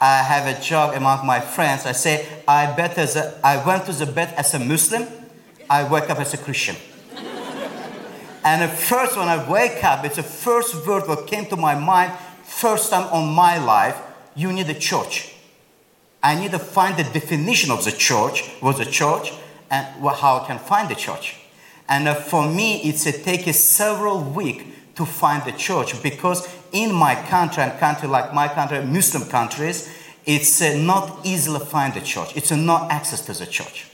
I 0.00 0.22
have 0.22 0.46
a 0.46 0.60
joke 0.60 0.96
among 0.96 1.26
my 1.26 1.40
friends. 1.40 1.84
I 1.84 1.92
say, 1.92 2.26
I, 2.48 2.74
bet 2.74 2.96
as 2.96 3.16
a, 3.16 3.38
I 3.44 3.64
went 3.64 3.84
to 3.86 3.92
the 3.92 4.06
bed 4.06 4.32
as 4.36 4.54
a 4.54 4.58
Muslim, 4.58 5.06
I 5.68 5.84
wake 5.84 6.08
up 6.08 6.18
as 6.18 6.32
a 6.32 6.38
Christian. 6.38 6.76
and 8.44 8.62
the 8.62 8.68
first, 8.68 9.16
when 9.16 9.28
I 9.28 9.48
wake 9.48 9.84
up, 9.84 10.04
it's 10.04 10.16
the 10.16 10.22
first 10.22 10.86
word 10.86 11.06
that 11.06 11.26
came 11.26 11.44
to 11.46 11.56
my 11.56 11.74
mind, 11.74 12.12
first 12.44 12.90
time 12.90 13.06
on 13.12 13.34
my 13.34 13.62
life, 13.62 14.00
you 14.34 14.52
need 14.52 14.70
a 14.70 14.74
church. 14.74 15.34
I 16.22 16.34
need 16.34 16.50
to 16.52 16.58
find 16.58 16.96
the 16.96 17.04
definition 17.04 17.70
of 17.70 17.84
the 17.84 17.92
church, 17.92 18.48
what's 18.60 18.80
a 18.80 18.84
church, 18.84 19.32
and 19.70 19.86
how 20.02 20.40
I 20.40 20.46
can 20.46 20.58
find 20.58 20.88
the 20.88 20.94
church. 20.94 21.36
And 21.88 22.08
uh, 22.08 22.14
for 22.14 22.48
me, 22.48 22.82
it's 22.82 23.04
a 23.06 23.12
take 23.12 23.52
several 23.54 24.20
weeks 24.22 24.64
to 24.94 25.04
find 25.04 25.42
the 25.44 25.52
church 25.52 26.02
because 26.02 26.46
in 26.72 26.92
my 26.92 27.14
country 27.14 27.62
and 27.62 27.78
country 27.78 28.08
like 28.08 28.34
my 28.34 28.48
country, 28.48 28.84
Muslim 28.84 29.28
countries, 29.28 29.90
it's 30.26 30.60
uh, 30.60 30.76
not 30.76 31.20
easily 31.24 31.64
find 31.64 31.96
a 31.96 32.00
church. 32.00 32.36
It's 32.36 32.52
uh, 32.52 32.56
not 32.56 32.90
access 32.90 33.24
to 33.26 33.32
the 33.32 33.46
church. 33.46 33.86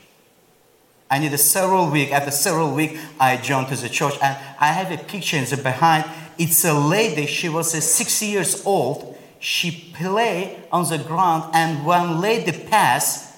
I 1.10 1.18
need 1.18 1.32
a 1.32 1.38
several 1.38 1.90
week. 1.90 2.12
After 2.12 2.30
several 2.30 2.74
week, 2.74 2.98
I 3.20 3.36
joined 3.36 3.68
to 3.68 3.76
the 3.76 3.88
church, 3.88 4.14
and 4.20 4.36
I 4.58 4.68
have 4.72 4.90
a 4.90 5.02
picture 5.02 5.36
in 5.36 5.44
the 5.44 5.56
behind. 5.56 6.04
It's 6.36 6.64
a 6.64 6.74
lady. 6.74 7.26
She 7.26 7.48
was 7.48 7.74
uh, 7.74 7.80
six 7.80 8.22
years 8.22 8.66
old. 8.66 9.16
She 9.38 9.92
play 9.96 10.64
on 10.72 10.88
the 10.88 10.98
ground, 10.98 11.50
and 11.54 11.86
one 11.86 12.20
lady 12.20 12.52
passed. 12.52 13.34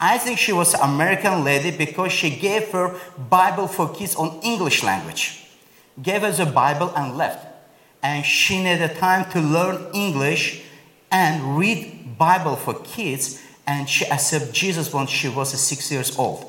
I 0.00 0.18
think 0.18 0.38
she 0.38 0.52
was 0.52 0.74
an 0.74 0.80
American 0.80 1.44
lady 1.44 1.76
because 1.76 2.12
she 2.12 2.30
gave 2.30 2.70
her 2.70 2.98
Bible 3.30 3.68
for 3.68 3.92
kids 3.94 4.16
on 4.16 4.40
English 4.42 4.82
language. 4.82 5.46
Gave 6.02 6.22
her 6.22 6.32
the 6.32 6.46
Bible 6.46 6.92
and 6.96 7.16
left 7.16 7.53
and 8.04 8.24
she 8.24 8.62
needed 8.62 8.96
time 8.96 9.28
to 9.30 9.40
learn 9.40 9.86
English 9.94 10.62
and 11.10 11.56
read 11.56 12.18
Bible 12.18 12.54
for 12.54 12.74
kids. 12.74 13.42
And 13.66 13.88
she 13.88 14.04
accepted 14.04 14.52
Jesus 14.52 14.92
when 14.92 15.06
she 15.06 15.30
was 15.30 15.58
six 15.58 15.90
years 15.90 16.16
old. 16.18 16.44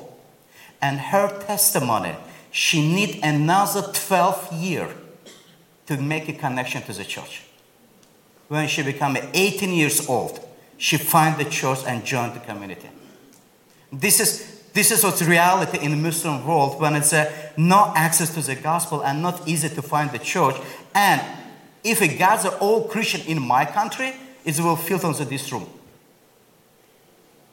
And 0.82 1.00
her 1.00 1.28
testimony, 1.40 2.14
she 2.50 2.86
need 2.86 3.20
another 3.22 3.90
12 3.90 4.52
year 4.52 4.94
to 5.86 5.96
make 5.96 6.28
a 6.28 6.34
connection 6.34 6.82
to 6.82 6.92
the 6.92 7.04
church. 7.04 7.44
When 8.48 8.68
she 8.68 8.82
became 8.82 9.16
18 9.32 9.72
years 9.72 10.06
old, 10.10 10.46
she 10.76 10.98
find 10.98 11.38
the 11.38 11.48
church 11.48 11.78
and 11.86 12.04
joined 12.04 12.34
the 12.34 12.40
community. 12.40 12.90
This 13.90 14.20
is 14.20 14.52
this 14.74 14.90
is 14.90 15.02
what's 15.02 15.22
reality 15.22 15.78
in 15.78 15.90
the 15.90 15.96
Muslim 15.96 16.46
world 16.46 16.78
when 16.78 16.96
it's 16.96 17.14
uh, 17.14 17.32
no 17.56 17.94
access 17.96 18.34
to 18.34 18.42
the 18.42 18.54
gospel 18.54 19.02
and 19.02 19.22
not 19.22 19.48
easy 19.48 19.70
to 19.70 19.80
find 19.80 20.10
the 20.10 20.18
church. 20.18 20.54
And 20.94 21.22
if 21.86 22.00
we 22.00 22.08
gather 22.08 22.50
all 22.60 22.88
Christian 22.88 23.20
in 23.26 23.40
my 23.40 23.64
country, 23.64 24.14
it 24.44 24.58
will 24.60 24.76
fill 24.76 25.04
into 25.06 25.24
this 25.24 25.52
room. 25.52 25.68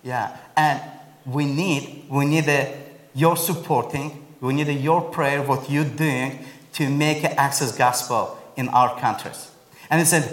Yeah, 0.04 0.36
and 0.58 0.82
we 1.26 1.46
need 1.46 2.06
we 2.10 2.26
need 2.26 2.50
uh, 2.50 2.66
your 3.14 3.38
supporting, 3.38 4.26
we 4.42 4.54
need 4.54 4.68
uh, 4.68 4.72
your 4.72 5.02
prayer, 5.02 5.42
what 5.42 5.70
you're 5.70 5.86
doing 5.86 6.40
to 6.74 6.90
make 6.90 7.24
access 7.24 7.78
gospel 7.78 8.38
in 8.56 8.68
our 8.70 9.00
countries. 9.00 9.52
And 9.90 10.02
it's 10.02 10.14
a, 10.14 10.24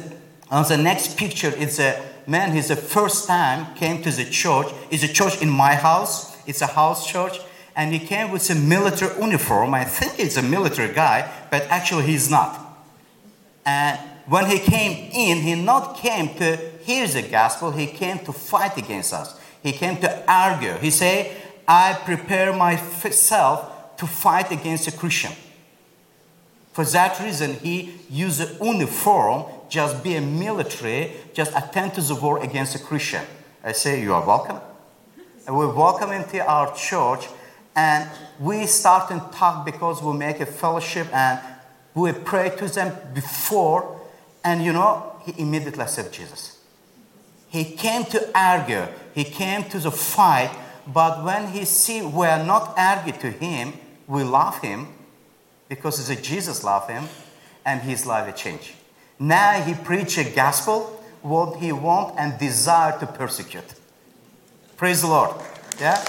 on 0.50 0.66
the 0.66 0.76
next 0.76 1.16
picture, 1.16 1.52
it's 1.56 1.78
a 1.78 2.02
man, 2.26 2.52
he's 2.52 2.68
the 2.68 2.76
first 2.76 3.26
time 3.26 3.74
came 3.74 4.02
to 4.02 4.10
the 4.10 4.24
church. 4.24 4.66
It's 4.90 5.02
a 5.02 5.12
church 5.12 5.42
in 5.42 5.50
my 5.50 5.74
house. 5.74 6.36
It's 6.46 6.62
a 6.62 6.66
house 6.66 7.06
church. 7.06 7.38
And 7.76 7.92
he 7.92 7.98
came 7.98 8.30
with 8.30 8.48
a 8.50 8.54
military 8.54 9.14
uniform. 9.20 9.74
I 9.74 9.84
think 9.84 10.14
he's 10.14 10.36
a 10.36 10.42
military 10.42 10.92
guy, 10.92 11.30
but 11.50 11.62
actually 11.64 12.06
he's 12.06 12.30
not. 12.30 12.69
And 13.70 14.00
when 14.26 14.46
he 14.46 14.58
came 14.58 15.10
in, 15.12 15.38
he 15.42 15.54
not 15.54 15.96
came 15.96 16.34
to 16.42 16.56
hear 16.86 17.06
the 17.06 17.22
gospel, 17.22 17.70
he 17.70 17.86
came 17.86 18.18
to 18.20 18.32
fight 18.32 18.76
against 18.76 19.12
us. 19.12 19.38
He 19.62 19.72
came 19.72 19.96
to 19.98 20.10
argue. 20.26 20.74
He 20.86 20.90
said, 20.90 21.36
I 21.68 21.86
prepare 22.04 22.52
myself 22.52 23.96
to 23.98 24.06
fight 24.06 24.50
against 24.50 24.88
a 24.88 24.92
Christian. 24.92 25.32
For 26.72 26.84
that 26.84 27.20
reason, 27.20 27.54
he 27.66 27.76
used 28.08 28.40
a 28.40 28.48
uniform, 28.64 29.44
just 29.68 30.02
be 30.02 30.16
a 30.16 30.20
military, 30.20 31.12
just 31.32 31.52
attend 31.54 31.94
to 31.94 32.00
the 32.00 32.16
war 32.16 32.42
against 32.42 32.74
a 32.74 32.78
Christian. 32.78 33.24
I 33.62 33.72
say, 33.72 34.02
you 34.02 34.14
are 34.14 34.26
welcome. 34.26 34.58
And 35.46 35.56
we 35.56 35.66
welcome 35.66 36.10
into 36.12 36.44
our 36.44 36.74
church, 36.74 37.28
and 37.76 38.08
we 38.40 38.66
start 38.66 39.10
and 39.12 39.20
talk 39.32 39.64
because 39.64 40.02
we 40.02 40.12
make 40.14 40.40
a 40.40 40.46
fellowship 40.46 41.06
and 41.12 41.38
we 41.94 42.12
pray 42.12 42.50
to 42.56 42.68
them 42.68 42.96
before, 43.14 44.00
and 44.44 44.64
you 44.64 44.72
know, 44.72 45.16
he 45.24 45.34
immediately 45.40 45.82
accepted 45.82 46.12
Jesus. 46.12 46.58
He 47.48 47.64
came 47.64 48.04
to 48.04 48.30
argue, 48.34 48.86
he 49.14 49.24
came 49.24 49.64
to 49.70 49.78
the 49.78 49.90
fight, 49.90 50.50
but 50.86 51.24
when 51.24 51.48
he 51.48 51.64
see 51.64 52.00
we 52.02 52.26
are 52.26 52.44
not 52.44 52.74
argue 52.78 53.12
to 53.14 53.30
him, 53.30 53.74
we 54.06 54.22
love 54.22 54.60
him 54.60 54.88
because 55.68 56.08
a 56.10 56.16
Jesus 56.16 56.64
love 56.64 56.88
him, 56.88 57.08
and 57.64 57.82
his 57.82 58.04
life 58.04 58.26
will 58.26 58.32
change. 58.32 58.74
Now 59.18 59.60
he 59.62 59.74
preach 59.74 60.18
a 60.18 60.24
gospel 60.24 61.00
what 61.22 61.58
he 61.58 61.70
want 61.72 62.18
and 62.18 62.38
desire 62.38 62.98
to 62.98 63.06
persecute. 63.06 63.74
Praise 64.76 65.02
the 65.02 65.08
Lord. 65.08 65.30
Yeah. 65.78 66.00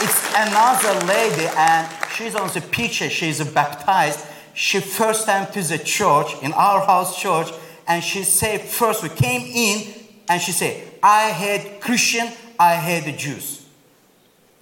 It's 0.00 0.20
another 0.34 1.06
lady, 1.06 1.46
and 1.56 1.86
she's 2.14 2.34
on 2.34 2.48
the 2.48 2.60
picture. 2.60 3.10
She's 3.10 3.42
baptized. 3.52 4.24
She 4.54 4.80
first 4.80 5.26
time 5.26 5.52
to 5.52 5.62
the 5.62 5.78
church 5.78 6.34
in 6.42 6.52
our 6.52 6.86
house 6.86 7.20
church, 7.20 7.48
and 7.88 8.02
she 8.02 8.22
said 8.22 8.60
first 8.60 9.02
we 9.02 9.08
came 9.08 9.42
in, 9.42 9.92
and 10.28 10.40
she 10.40 10.52
said, 10.52 10.74
"I 11.02 11.30
hate 11.30 11.80
Christian. 11.80 12.28
I 12.58 12.76
hate 12.76 13.04
the 13.04 13.12
Jews." 13.12 13.66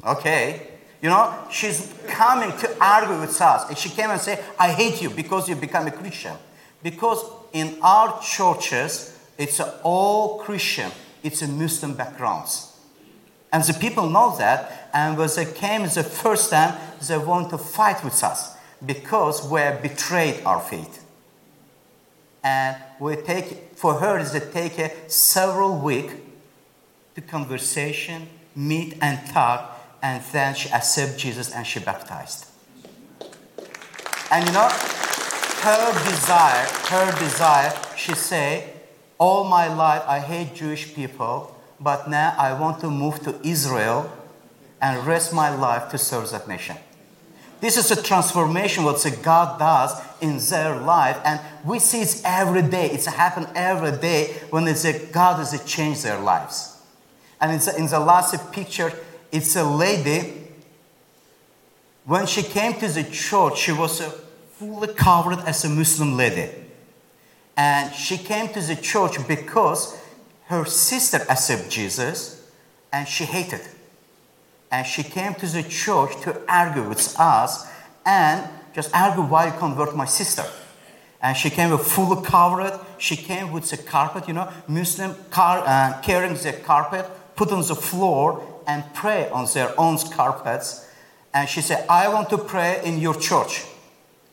Okay. 0.05 0.69
You 1.03 1.09
know, 1.09 1.35
she's 1.51 1.93
coming 2.07 2.57
to 2.59 2.77
argue 2.81 3.19
with 3.21 3.41
us. 3.41 3.69
And 3.69 3.77
she 3.77 3.89
came 3.89 4.11
and 4.11 4.21
said, 4.21 4.43
I 4.57 4.71
hate 4.71 5.03
you 5.03 5.11
because 5.11 5.49
you 5.49 5.57
become 5.57 5.89
a 5.89 5.91
Christian. 5.91 6.37
Because 6.81 7.25
in 7.53 7.77
our 7.83 8.21
churches, 8.21 9.19
it's 9.37 9.61
all 9.83 10.39
Christian, 10.39 10.93
it's 11.25 11.43
a 11.43 11.49
Muslim 11.49 11.95
backgrounds. 11.95 12.77
And 13.53 13.65
the 13.65 13.75
people 13.75 14.09
know 14.09 14.37
that, 14.39 14.82
and 14.93 15.17
when 15.17 15.29
they 15.35 15.47
came 15.47 15.83
the 15.83 16.05
first 16.05 16.51
time, 16.51 16.79
they 17.07 17.19
want 17.19 17.51
to 17.51 17.59
fight 17.59 18.05
with 18.05 18.23
us 18.23 18.57
because 18.85 19.49
we 19.49 19.61
have 19.61 19.83
betrayed 19.83 20.45
our 20.45 20.61
faith. 20.61 21.05
And 22.45 22.77
we 22.99 23.17
take, 23.17 23.77
for 23.77 23.95
her, 23.95 24.19
it 24.19 24.53
take 24.53 24.93
several 25.07 25.79
weeks 25.79 26.15
to 27.15 27.21
conversation, 27.21 28.29
meet 28.55 28.99
and 29.01 29.19
talk, 29.31 29.79
and 30.03 30.23
then 30.33 30.55
she 30.55 30.69
accepted 30.71 31.19
Jesus 31.19 31.53
and 31.53 31.67
she 31.67 31.79
baptized. 31.79 32.47
And 34.31 34.47
you 34.47 34.53
know, 34.53 34.69
her 34.69 35.93
desire, 36.11 36.67
her 36.89 37.19
desire, 37.19 37.73
she 37.97 38.15
say, 38.15 38.73
all 39.19 39.45
my 39.45 39.73
life 39.73 40.03
I 40.09 40.19
hate 40.19 40.55
Jewish 40.55 40.95
people, 40.95 41.57
but 41.79 42.11
now 42.11 42.35
I 42.37 42.59
want 42.59 42.81
to 42.81 42.91
move 42.91 43.21
to 43.21 43.39
Israel 43.47 44.11
and 44.83 45.07
rest 45.07 45.33
my 45.33 45.55
life 45.55 45.89
to 45.91 45.97
serve 45.97 46.29
that 46.31 46.49
nation. 46.49 46.77
This 47.61 47.77
is 47.77 47.93
a 47.93 48.03
transformation 48.03 48.83
what 48.83 49.07
God 49.23 49.57
does 49.57 49.93
in 50.21 50.39
their 50.51 50.81
life, 50.81 51.17
and 51.25 51.41
we 51.65 51.79
see 51.79 52.01
it 52.01 52.21
every 52.25 52.63
day. 52.63 52.91
It's 52.91 53.07
happen 53.07 53.47
every 53.55 53.97
day 53.99 54.35
when 54.51 54.67
it's 54.67 54.85
a, 54.85 55.07
God 55.13 55.37
has 55.37 55.65
changed 55.65 56.03
their 56.03 56.19
lives. 56.19 56.77
And 57.41 57.53
it's 57.53 57.69
in 57.69 57.87
the 57.87 58.01
last 58.01 58.51
picture, 58.51 58.93
it's 59.31 59.55
a 59.55 59.63
lady. 59.63 60.35
When 62.05 62.27
she 62.27 62.43
came 62.43 62.75
to 62.81 62.89
the 62.89 63.05
church, 63.05 63.59
she 63.59 63.71
was 63.71 64.01
fully 64.59 64.93
covered 64.95 65.39
as 65.47 65.65
a 65.65 65.69
Muslim 65.69 66.17
lady. 66.17 66.51
And 67.57 67.95
she 67.95 68.19
came 68.19 68.49
to 68.49 68.61
the 68.61 68.75
church 68.75 69.25
because 69.29 69.97
her 70.47 70.65
sister 70.65 71.19
accepted 71.29 71.71
Jesus 71.71 72.45
and 72.93 73.07
she 73.07 73.25
hated. 73.25 73.61
And 74.73 74.87
she 74.87 75.03
came 75.03 75.35
to 75.35 75.47
the 75.47 75.63
church 75.63 76.19
to 76.23 76.41
argue 76.49 76.89
with 76.89 77.15
us 77.21 77.67
and 78.07 78.49
just 78.75 78.91
argue 78.97 79.23
why 79.23 79.47
you 79.47 79.53
convert 79.53 79.95
my 79.95 80.07
sister. 80.07 80.45
And 81.21 81.37
she 81.37 81.51
came 81.51 81.71
with 81.71 81.87
fully 81.87 82.25
covered. 82.25 82.81
She 82.97 83.17
came 83.17 83.53
with 83.53 83.69
the 83.71 83.77
carpet, 83.77 84.27
you 84.27 84.35
know, 84.35 84.51
Muslim 84.67 85.15
car, 85.31 85.63
uh, 85.65 86.01
carrying 86.01 86.35
the 86.35 86.55
carpet, 86.65 87.05
put 87.37 87.53
on 87.53 87.61
the 87.61 87.77
floor, 87.77 88.43
and 88.67 88.83
pray 88.95 89.29
on 89.29 89.47
their 89.53 89.79
own 89.79 89.99
carpets. 89.99 90.89
And 91.35 91.49
she 91.49 91.61
said, 91.61 91.87
I 91.89 92.09
want 92.09 92.31
to 92.31 92.39
pray 92.39 92.81
in 92.83 92.99
your 92.99 93.15
church. 93.15 93.65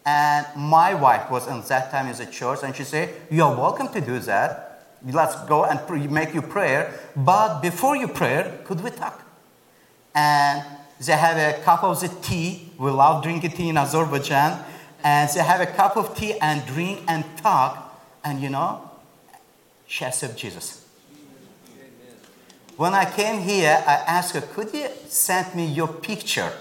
And 0.06 0.47
my 0.56 0.93
wife 0.93 1.30
was 1.30 1.47
in 1.47 1.62
that 1.67 1.91
time 1.91 2.08
in 2.08 2.17
the 2.17 2.25
church, 2.25 2.60
and 2.63 2.73
she 2.73 2.86
said, 2.86 3.13
You 3.30 3.43
are 3.43 3.56
welcome 3.56 3.89
to 3.89 4.02
do 4.02 4.19
that. 4.19 4.88
Let's 5.06 5.36
go 5.45 5.65
and 5.65 6.12
make 6.12 6.34
you 6.34 6.41
prayer. 6.41 6.93
But 7.15 7.60
before 7.62 7.95
you 7.97 8.08
pray, 8.08 8.60
could 8.63 8.82
we 8.82 8.89
talk? 8.89 9.29
And 10.15 10.63
they 11.00 11.13
have 11.13 11.38
a 11.38 11.62
cup 11.63 11.84
of 11.84 12.00
the 12.02 12.10
tea. 12.22 12.72
We 12.78 12.91
love 12.91 13.24
drinking 13.24 13.52
tea 13.52 13.69
in 13.69 13.78
Azerbaijan. 13.78 14.63
And 15.04 15.30
they 15.30 15.41
have 15.41 15.62
a 15.62 15.67
cup 15.67 15.95
of 15.95 16.15
tea 16.15 16.38
and 16.39 16.65
drink 16.65 17.04
and 17.08 17.24
talk. 17.38 18.02
And 18.24 18.41
you 18.41 18.50
know, 18.50 18.89
she 19.88 20.06
accepted 20.06 20.38
Jesus. 20.38 20.86
When 22.76 22.93
I 22.93 23.04
came 23.04 23.41
here, 23.41 23.84
I 23.86 23.95
asked 24.08 24.34
her, 24.36 24.41
could 24.41 24.74
you 24.74 24.88
send 25.08 25.54
me 25.54 25.65
your 25.65 25.88
picture 25.88 26.52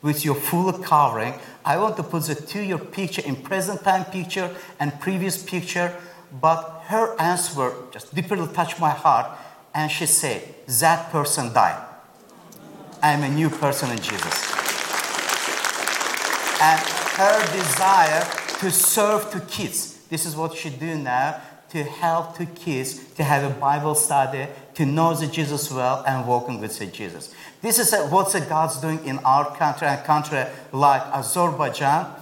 with 0.00 0.24
your 0.24 0.34
full 0.34 0.72
covering? 0.72 1.34
I 1.64 1.76
want 1.76 1.96
to 1.96 2.02
put 2.02 2.22
the 2.24 2.34
two 2.34 2.62
your 2.62 2.78
picture 2.78 3.22
in 3.22 3.36
present 3.36 3.82
time 3.82 4.06
picture 4.06 4.54
and 4.80 4.98
previous 5.00 5.42
picture. 5.42 5.94
But 6.40 6.84
her 6.86 7.14
answer 7.20 7.72
just 7.90 8.14
deeply 8.14 8.46
touched 8.54 8.80
my 8.80 8.90
heart. 8.90 9.26
And 9.74 9.90
she 9.90 10.06
said, 10.06 10.42
that 10.80 11.10
person 11.10 11.52
died. 11.52 11.85
I'm 13.06 13.22
a 13.22 13.28
new 13.28 13.48
person 13.48 13.92
in 13.92 13.98
Jesus. 13.98 14.34
And 16.60 16.80
her 17.14 17.38
desire 17.56 18.24
to 18.58 18.70
serve 18.72 19.30
to 19.30 19.38
kids. 19.42 19.98
This 20.08 20.26
is 20.26 20.34
what 20.34 20.56
she 20.56 20.70
do 20.70 20.96
now 20.96 21.40
to 21.68 21.84
help 21.84 22.36
to 22.38 22.46
kids 22.46 23.12
to 23.14 23.22
have 23.22 23.44
a 23.48 23.54
Bible 23.60 23.94
study, 23.94 24.48
to 24.74 24.84
know 24.84 25.14
the 25.14 25.28
Jesus 25.28 25.70
well, 25.70 26.02
and 26.04 26.26
walking 26.26 26.60
with 26.60 26.76
the 26.80 26.86
Jesus. 26.86 27.32
This 27.62 27.78
is 27.78 27.94
what 28.10 28.32
the 28.32 28.40
God's 28.40 28.80
doing 28.80 29.04
in 29.04 29.18
our 29.18 29.54
country, 29.56 29.86
a 29.86 29.98
country 29.98 30.44
like 30.72 31.02
Azerbaijan. 31.02 32.12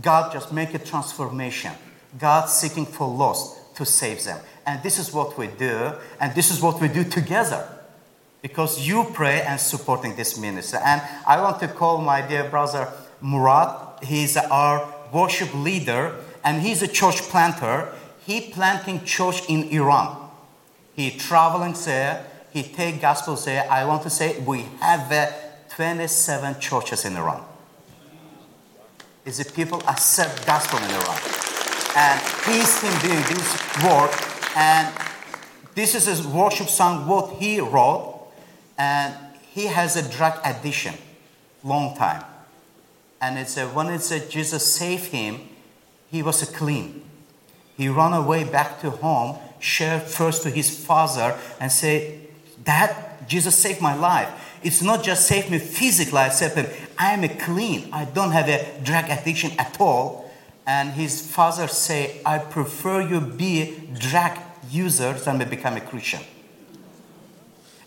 God 0.00 0.32
just 0.32 0.52
make 0.52 0.72
a 0.72 0.78
transformation. 0.78 1.72
God 2.16 2.48
seeking 2.48 2.86
for 2.86 3.08
lost 3.08 3.74
to 3.74 3.84
save 3.84 4.22
them. 4.22 4.38
And 4.64 4.84
this 4.84 5.00
is 5.00 5.12
what 5.12 5.36
we 5.36 5.48
do, 5.48 5.94
and 6.20 6.32
this 6.36 6.52
is 6.52 6.62
what 6.62 6.80
we 6.80 6.86
do 6.86 7.02
together. 7.02 7.68
Because 8.42 8.86
you 8.86 9.04
pray 9.12 9.42
and 9.42 9.60
supporting 9.60 10.14
this 10.16 10.38
ministry. 10.38 10.78
And 10.84 11.02
I 11.26 11.40
want 11.40 11.60
to 11.60 11.68
call 11.68 12.00
my 12.00 12.26
dear 12.26 12.44
brother 12.44 12.88
Murat. 13.20 14.04
He's 14.04 14.36
our 14.36 14.94
worship 15.12 15.52
leader, 15.54 16.14
and 16.44 16.62
he's 16.62 16.82
a 16.82 16.88
church 16.88 17.20
planter 17.22 17.92
he 18.28 18.42
planting 18.42 19.04
church 19.04 19.48
in 19.48 19.70
Iran. 19.70 20.28
He 20.92 21.10
traveling 21.12 21.74
there. 21.86 22.26
He 22.52 22.62
take 22.62 23.00
gospel 23.00 23.36
there. 23.36 23.66
I 23.70 23.86
want 23.86 24.02
to 24.02 24.10
say 24.10 24.38
we 24.40 24.66
have 24.80 25.10
uh, 25.10 25.32
27 25.70 26.60
churches 26.60 27.06
in 27.06 27.16
Iran. 27.16 27.42
Is 29.24 29.38
the 29.38 29.50
people 29.50 29.82
accept 29.88 30.46
gospel 30.46 30.78
in 30.78 30.90
Iran, 30.90 31.18
and 31.96 32.20
he's 32.44 32.82
him 32.82 32.92
doing 33.00 33.24
this 33.32 33.48
work. 33.82 34.12
And 34.54 34.94
this 35.74 35.94
is 35.94 36.04
his 36.04 36.26
worship 36.26 36.68
song 36.68 37.08
what 37.08 37.36
he 37.36 37.60
wrote, 37.60 38.17
and 38.78 39.14
he 39.50 39.66
has 39.66 39.96
a 39.96 40.08
drug 40.08 40.40
addiction, 40.44 40.94
long 41.62 41.96
time. 41.96 42.24
And 43.20 43.38
it's 43.38 43.56
a, 43.56 43.66
when 43.66 43.88
it's 43.88 44.10
a 44.10 44.26
Jesus 44.26 44.72
saved 44.72 45.06
him, 45.06 45.40
he 46.10 46.22
was 46.22 46.42
a 46.42 46.46
clean 46.46 47.04
he 47.78 47.88
ran 47.88 48.12
away 48.12 48.42
back 48.42 48.80
to 48.80 48.90
home, 48.90 49.38
shared 49.60 50.02
first 50.02 50.42
to 50.42 50.50
his 50.50 50.68
father, 50.68 51.38
and 51.60 51.70
said, 51.70 52.26
Dad, 52.64 52.92
Jesus 53.28 53.54
saved 53.54 53.80
my 53.80 53.94
life. 53.94 54.28
it's 54.64 54.82
not 54.82 55.04
just 55.04 55.28
save 55.28 55.48
me 55.48 55.60
physically, 55.60 56.18
I 56.18 56.30
save 56.30 56.54
him. 56.54 56.66
I 56.98 57.12
am 57.12 57.22
a 57.22 57.28
clean. 57.28 57.88
I 57.92 58.04
don't 58.06 58.32
have 58.32 58.48
a 58.48 58.80
drug 58.82 59.04
addiction 59.08 59.52
at 59.60 59.80
all. 59.80 60.28
And 60.66 60.90
his 60.90 61.30
father 61.30 61.68
say, 61.68 62.20
I 62.26 62.38
prefer 62.38 63.00
you 63.00 63.20
be 63.20 63.88
drug 63.96 64.36
user 64.68 65.12
than 65.12 65.38
become 65.48 65.76
a 65.76 65.80
Christian. 65.80 66.20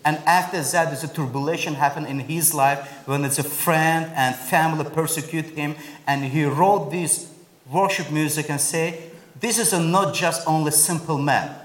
And 0.03 0.17
after 0.25 0.61
that, 0.61 0.85
there's 0.85 1.03
a 1.03 1.07
turbulence 1.07 1.63
happened 1.63 2.07
in 2.07 2.19
his 2.19 2.53
life 2.53 3.07
when 3.07 3.23
it's 3.23 3.37
a 3.37 3.43
friend 3.43 4.11
and 4.15 4.35
family 4.35 4.85
persecute 4.85 5.45
him. 5.45 5.75
And 6.07 6.25
he 6.25 6.43
wrote 6.45 6.91
this 6.91 7.31
worship 7.69 8.11
music 8.11 8.49
and 8.49 8.59
say, 8.59 9.11
this 9.39 9.57
is 9.57 9.73
not 9.73 10.13
just 10.13 10.47
only 10.47 10.71
simple 10.71 11.17
man. 11.17 11.55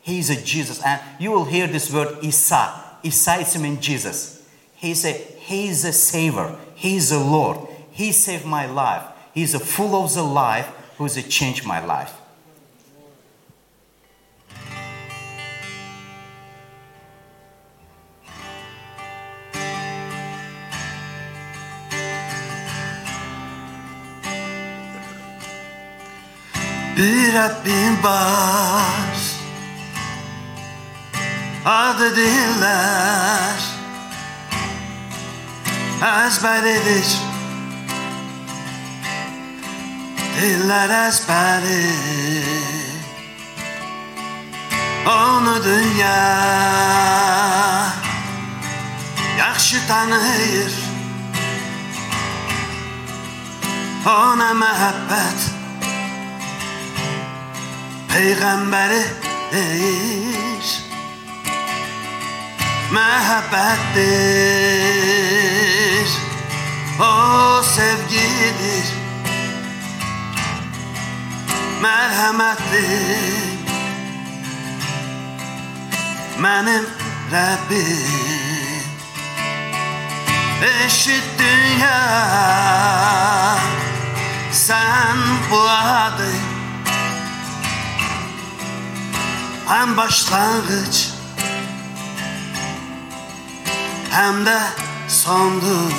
He 0.00 0.18
is 0.18 0.30
a 0.30 0.42
Jesus. 0.42 0.82
And 0.84 1.00
you 1.18 1.30
will 1.30 1.44
hear 1.44 1.66
this 1.66 1.92
word 1.92 2.18
Isa. 2.22 2.74
Isa 3.02 3.34
is 3.34 3.58
mean 3.58 3.80
Jesus. 3.80 4.48
He's 4.74 5.04
a, 5.04 5.12
he 5.12 5.68
is 5.68 5.84
a 5.84 5.92
savior. 5.92 6.56
He 6.74 6.96
is 6.96 7.12
a 7.12 7.18
Lord. 7.20 7.68
He 7.92 8.10
saved 8.10 8.44
my 8.44 8.66
life. 8.66 9.04
He's 9.32 9.54
a 9.54 9.60
full 9.60 9.94
of 9.94 10.12
the 10.14 10.22
life 10.22 10.66
who's 10.98 11.16
a 11.16 11.22
changed 11.22 11.64
my 11.64 11.84
life. 11.84 12.14
Bir 27.02 27.34
bin 27.64 28.02
baş 28.02 29.22
Adı 31.64 32.16
diller. 32.16 33.60
Ezberidir 36.26 37.18
Diller 40.40 41.08
ezberi. 41.08 41.90
Onu 45.06 45.64
dünya 45.64 46.42
Yaxşı 49.38 49.86
tanıyır. 49.88 50.72
Ona 54.06 54.50
məhəbbət 54.62 55.51
peygamberi 58.12 59.04
değiş. 59.52 60.68
Məhəbbətdir 62.92 64.02
O 67.00 67.02
sevgidir. 67.74 68.88
Mərhəmətdir 71.82 73.52
Mənim 76.44 76.84
Rəbbim. 77.32 78.82
Eşit 80.62 81.26
dünya 81.38 82.00
Sən 84.52 85.18
bu 85.50 85.60
adı. 85.68 86.41
Hem 89.68 89.96
başlangıç 89.96 91.08
hem 94.10 94.46
de 94.46 94.58
sondur. 95.08 95.92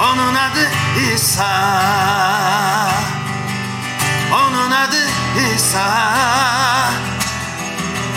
Onun 0.00 0.34
adı 0.34 0.70
İsa, 1.14 1.70
onun 4.32 4.70
adı 4.70 5.06
İsa, 5.54 5.88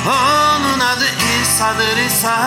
onun 0.06 0.80
adı 0.80 1.06
İsa'dır 1.42 1.98
İsa. 1.98 2.38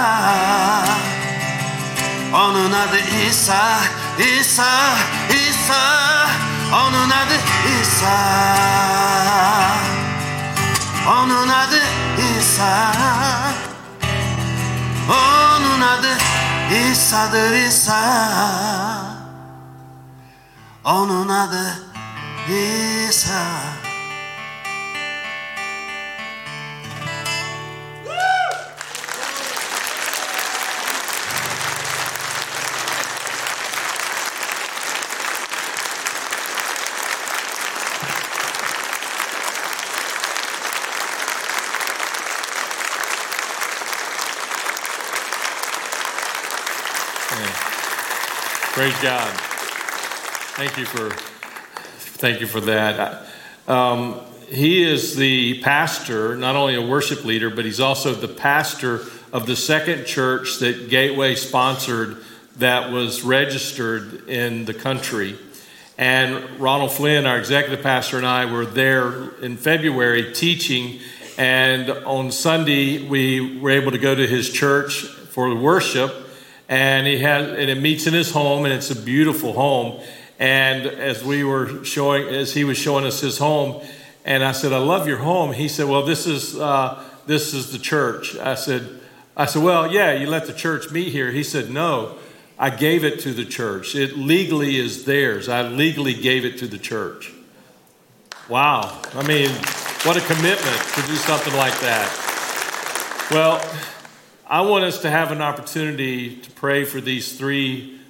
Onun 2.34 2.72
adı 2.72 2.98
İsa, 3.28 3.80
İsa, 4.18 4.94
İsa. 5.30 6.10
Onun 6.72 7.10
adı 7.10 7.36
İsa. 7.82 8.16
Onun 11.08 11.48
adı 11.48 11.82
İsa. 12.38 12.92
Onun 15.08 15.80
adı 15.80 16.18
İsa'dır 16.90 17.52
İsa. 17.52 18.02
Onun 20.84 21.28
adı 21.28 21.82
İsa 22.48 23.42
Praise 48.80 49.02
God. 49.02 49.30
Thank 50.56 50.78
you 50.78 50.86
for 50.86 51.10
thank 51.10 52.40
you 52.40 52.46
for 52.46 52.62
that. 52.62 53.26
Um, 53.68 54.18
he 54.48 54.82
is 54.82 55.16
the 55.16 55.60
pastor, 55.60 56.34
not 56.34 56.56
only 56.56 56.76
a 56.76 56.80
worship 56.80 57.26
leader, 57.26 57.50
but 57.50 57.66
he's 57.66 57.78
also 57.78 58.14
the 58.14 58.26
pastor 58.26 59.02
of 59.34 59.44
the 59.44 59.54
second 59.54 60.06
church 60.06 60.60
that 60.60 60.88
Gateway 60.88 61.34
sponsored 61.34 62.24
that 62.56 62.90
was 62.90 63.20
registered 63.20 64.26
in 64.30 64.64
the 64.64 64.72
country. 64.72 65.38
And 65.98 66.58
Ronald 66.58 66.92
Flynn, 66.92 67.26
our 67.26 67.36
executive 67.36 67.82
pastor, 67.82 68.16
and 68.16 68.26
I 68.26 68.50
were 68.50 68.64
there 68.64 69.28
in 69.42 69.58
February 69.58 70.32
teaching. 70.32 71.00
And 71.36 71.90
on 71.90 72.32
Sunday, 72.32 73.06
we 73.06 73.58
were 73.58 73.72
able 73.72 73.90
to 73.90 73.98
go 73.98 74.14
to 74.14 74.26
his 74.26 74.48
church 74.50 75.02
for 75.02 75.54
worship 75.54 76.28
and 76.70 77.04
he 77.04 77.18
has 77.18 77.48
and 77.48 77.68
it 77.68 77.80
meets 77.80 78.06
in 78.06 78.14
his 78.14 78.30
home 78.30 78.64
and 78.64 78.72
it's 78.72 78.90
a 78.90 78.96
beautiful 78.96 79.52
home. 79.52 80.00
And 80.38 80.86
as 80.86 81.22
we 81.22 81.44
were 81.44 81.84
showing 81.84 82.28
as 82.28 82.54
he 82.54 82.64
was 82.64 82.78
showing 82.78 83.04
us 83.04 83.20
his 83.20 83.36
home 83.36 83.82
and 84.24 84.42
i 84.44 84.52
said 84.52 84.72
i 84.72 84.78
love 84.78 85.06
your 85.06 85.18
home. 85.18 85.52
He 85.52 85.68
said 85.68 85.86
well 85.86 86.06
this 86.06 86.26
is 86.26 86.56
uh, 86.58 87.04
this 87.26 87.52
is 87.52 87.72
the 87.72 87.78
church. 87.78 88.36
I 88.36 88.54
said 88.54 89.00
i 89.36 89.46
said 89.46 89.64
well 89.64 89.92
yeah 89.92 90.12
you 90.12 90.28
let 90.28 90.46
the 90.46 90.54
church 90.54 90.90
meet 90.92 91.08
here. 91.08 91.32
He 91.32 91.42
said 91.42 91.70
no 91.70 92.16
i 92.56 92.70
gave 92.70 93.04
it 93.04 93.18
to 93.20 93.34
the 93.34 93.44
church. 93.44 93.96
It 93.96 94.16
legally 94.16 94.78
is 94.78 95.04
theirs. 95.04 95.48
I 95.48 95.66
legally 95.66 96.14
gave 96.14 96.44
it 96.44 96.56
to 96.58 96.68
the 96.68 96.78
church. 96.78 97.32
Wow. 98.48 99.02
I 99.14 99.26
mean 99.26 99.50
what 100.04 100.16
a 100.16 100.20
commitment 100.20 100.80
to 100.94 101.02
do 101.02 101.16
something 101.16 101.54
like 101.54 101.78
that. 101.80 103.28
Well 103.32 103.60
I 104.52 104.62
want 104.62 104.82
us 104.82 105.02
to 105.02 105.10
have 105.10 105.30
an 105.30 105.40
opportunity 105.40 106.34
to 106.34 106.50
pray 106.50 106.84
for 106.84 107.00
these 107.00 107.38
three 107.38 108.00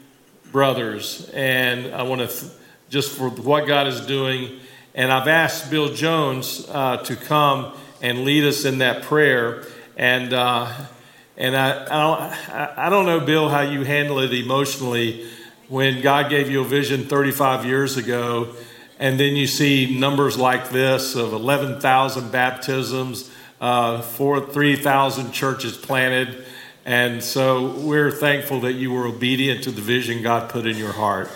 brothers, 0.50 1.28
and 1.34 1.94
I 1.94 2.04
want 2.04 2.22
to 2.22 2.28
th- 2.28 2.50
just 2.88 3.14
for 3.14 3.28
what 3.28 3.66
God 3.66 3.86
is 3.86 4.00
doing. 4.00 4.58
And 4.94 5.12
I've 5.12 5.28
asked 5.28 5.70
Bill 5.70 5.92
Jones 5.92 6.66
uh, 6.70 6.96
to 7.04 7.14
come 7.14 7.74
and 8.00 8.24
lead 8.24 8.44
us 8.44 8.64
in 8.64 8.78
that 8.78 9.02
prayer. 9.02 9.66
And 9.98 10.32
uh, 10.32 10.72
and 11.36 11.54
I, 11.54 11.84
I, 11.90 12.86
I 12.86 12.88
don't 12.88 13.04
know, 13.04 13.20
Bill, 13.20 13.50
how 13.50 13.60
you 13.60 13.84
handle 13.84 14.18
it 14.20 14.32
emotionally 14.32 15.28
when 15.68 16.00
God 16.00 16.30
gave 16.30 16.48
you 16.50 16.62
a 16.62 16.64
vision 16.64 17.04
35 17.04 17.66
years 17.66 17.98
ago, 17.98 18.54
and 18.98 19.20
then 19.20 19.36
you 19.36 19.46
see 19.46 19.94
numbers 19.98 20.38
like 20.38 20.70
this 20.70 21.16
of 21.16 21.34
11,000 21.34 22.32
baptisms 22.32 23.30
uh, 23.60 24.00
four, 24.00 24.40
3,000 24.40 25.32
churches 25.32 25.76
planted. 25.76 26.44
And 26.84 27.22
so 27.22 27.72
we're 27.72 28.10
thankful 28.10 28.60
that 28.60 28.72
you 28.72 28.90
were 28.90 29.06
obedient 29.06 29.64
to 29.64 29.70
the 29.70 29.82
vision 29.82 30.22
God 30.22 30.48
put 30.48 30.66
in 30.66 30.76
your 30.76 30.92
heart. 30.92 31.28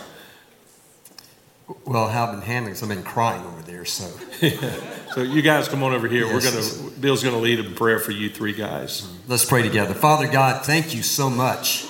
Well, 1.87 2.09
how 2.09 2.27
I've 2.27 2.33
been 2.33 2.43
handling, 2.43 2.75
so 2.75 2.87
I've 2.87 2.95
been 2.95 3.03
crying 3.03 3.45
over 3.45 3.63
there. 3.63 3.85
So, 3.85 4.07
so 5.15 5.23
you 5.23 5.41
guys 5.41 5.69
come 5.69 5.83
on 5.83 5.95
over 5.95 6.09
here. 6.09 6.27
Yes. 6.27 6.79
We're 6.79 6.83
gonna. 6.83 7.01
Bill's 7.01 7.23
gonna 7.23 7.39
lead 7.39 7.61
a 7.61 7.65
prayer 7.71 7.99
for 7.99 8.11
you 8.11 8.29
three 8.29 8.53
guys. 8.53 9.11
let's 9.29 9.47
pray 9.47 9.63
together. 9.63 9.95
Father 9.95 10.29
God, 10.29 10.65
thank 10.65 10.95
you 10.95 11.03
so 11.03 11.31
much 11.31 11.87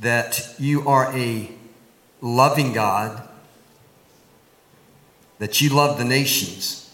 that 0.00 0.54
you 0.58 0.86
are 0.86 1.10
a 1.16 1.50
loving 2.20 2.74
God, 2.74 3.26
that 5.38 5.60
you 5.60 5.70
love 5.70 5.96
the 5.96 6.04
nations, 6.04 6.85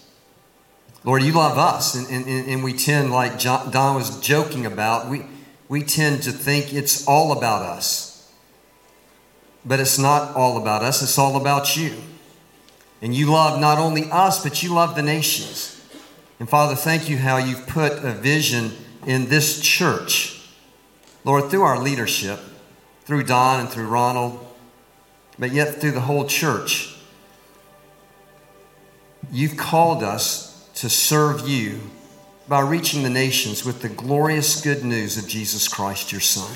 Lord, 1.05 1.21
you 1.23 1.33
love 1.33 1.57
us, 1.57 1.95
and, 1.95 2.07
and, 2.09 2.47
and 2.47 2.63
we 2.63 2.73
tend, 2.73 3.11
like 3.11 3.37
John, 3.37 3.71
Don 3.71 3.95
was 3.95 4.19
joking 4.21 4.65
about, 4.65 5.09
we, 5.09 5.25
we 5.67 5.83
tend 5.83 6.23
to 6.23 6.31
think 6.31 6.73
it's 6.73 7.05
all 7.07 7.31
about 7.37 7.61
us. 7.61 8.31
But 9.65 9.79
it's 9.79 9.97
not 9.97 10.35
all 10.35 10.61
about 10.61 10.81
us, 10.81 11.01
it's 11.01 11.17
all 11.17 11.35
about 11.35 11.75
you. 11.75 11.93
And 13.01 13.13
you 13.13 13.29
love 13.29 13.59
not 13.59 13.79
only 13.79 14.09
us, 14.11 14.41
but 14.41 14.63
you 14.63 14.73
love 14.73 14.95
the 14.95 15.01
nations. 15.01 15.81
And 16.39 16.49
Father, 16.49 16.75
thank 16.75 17.09
you 17.09 17.17
how 17.17 17.37
you've 17.37 17.67
put 17.67 17.91
a 18.03 18.13
vision 18.13 18.71
in 19.05 19.27
this 19.27 19.59
church. 19.59 20.41
Lord, 21.25 21.49
through 21.49 21.63
our 21.63 21.79
leadership, 21.79 22.39
through 23.03 23.23
Don 23.23 23.59
and 23.59 23.69
through 23.69 23.87
Ronald, 23.87 24.45
but 25.37 25.51
yet 25.51 25.81
through 25.81 25.91
the 25.91 26.01
whole 26.01 26.25
church, 26.25 26.95
you've 29.31 29.57
called 29.57 30.03
us 30.03 30.52
to 30.83 30.89
serve 30.89 31.47
you 31.47 31.79
by 32.49 32.59
reaching 32.59 33.03
the 33.03 33.09
nations 33.09 33.63
with 33.63 33.81
the 33.81 33.87
glorious 33.87 34.59
good 34.59 34.83
news 34.83 35.17
of 35.17 35.25
Jesus 35.25 35.69
Christ, 35.69 36.11
your 36.11 36.19
Son. 36.19 36.53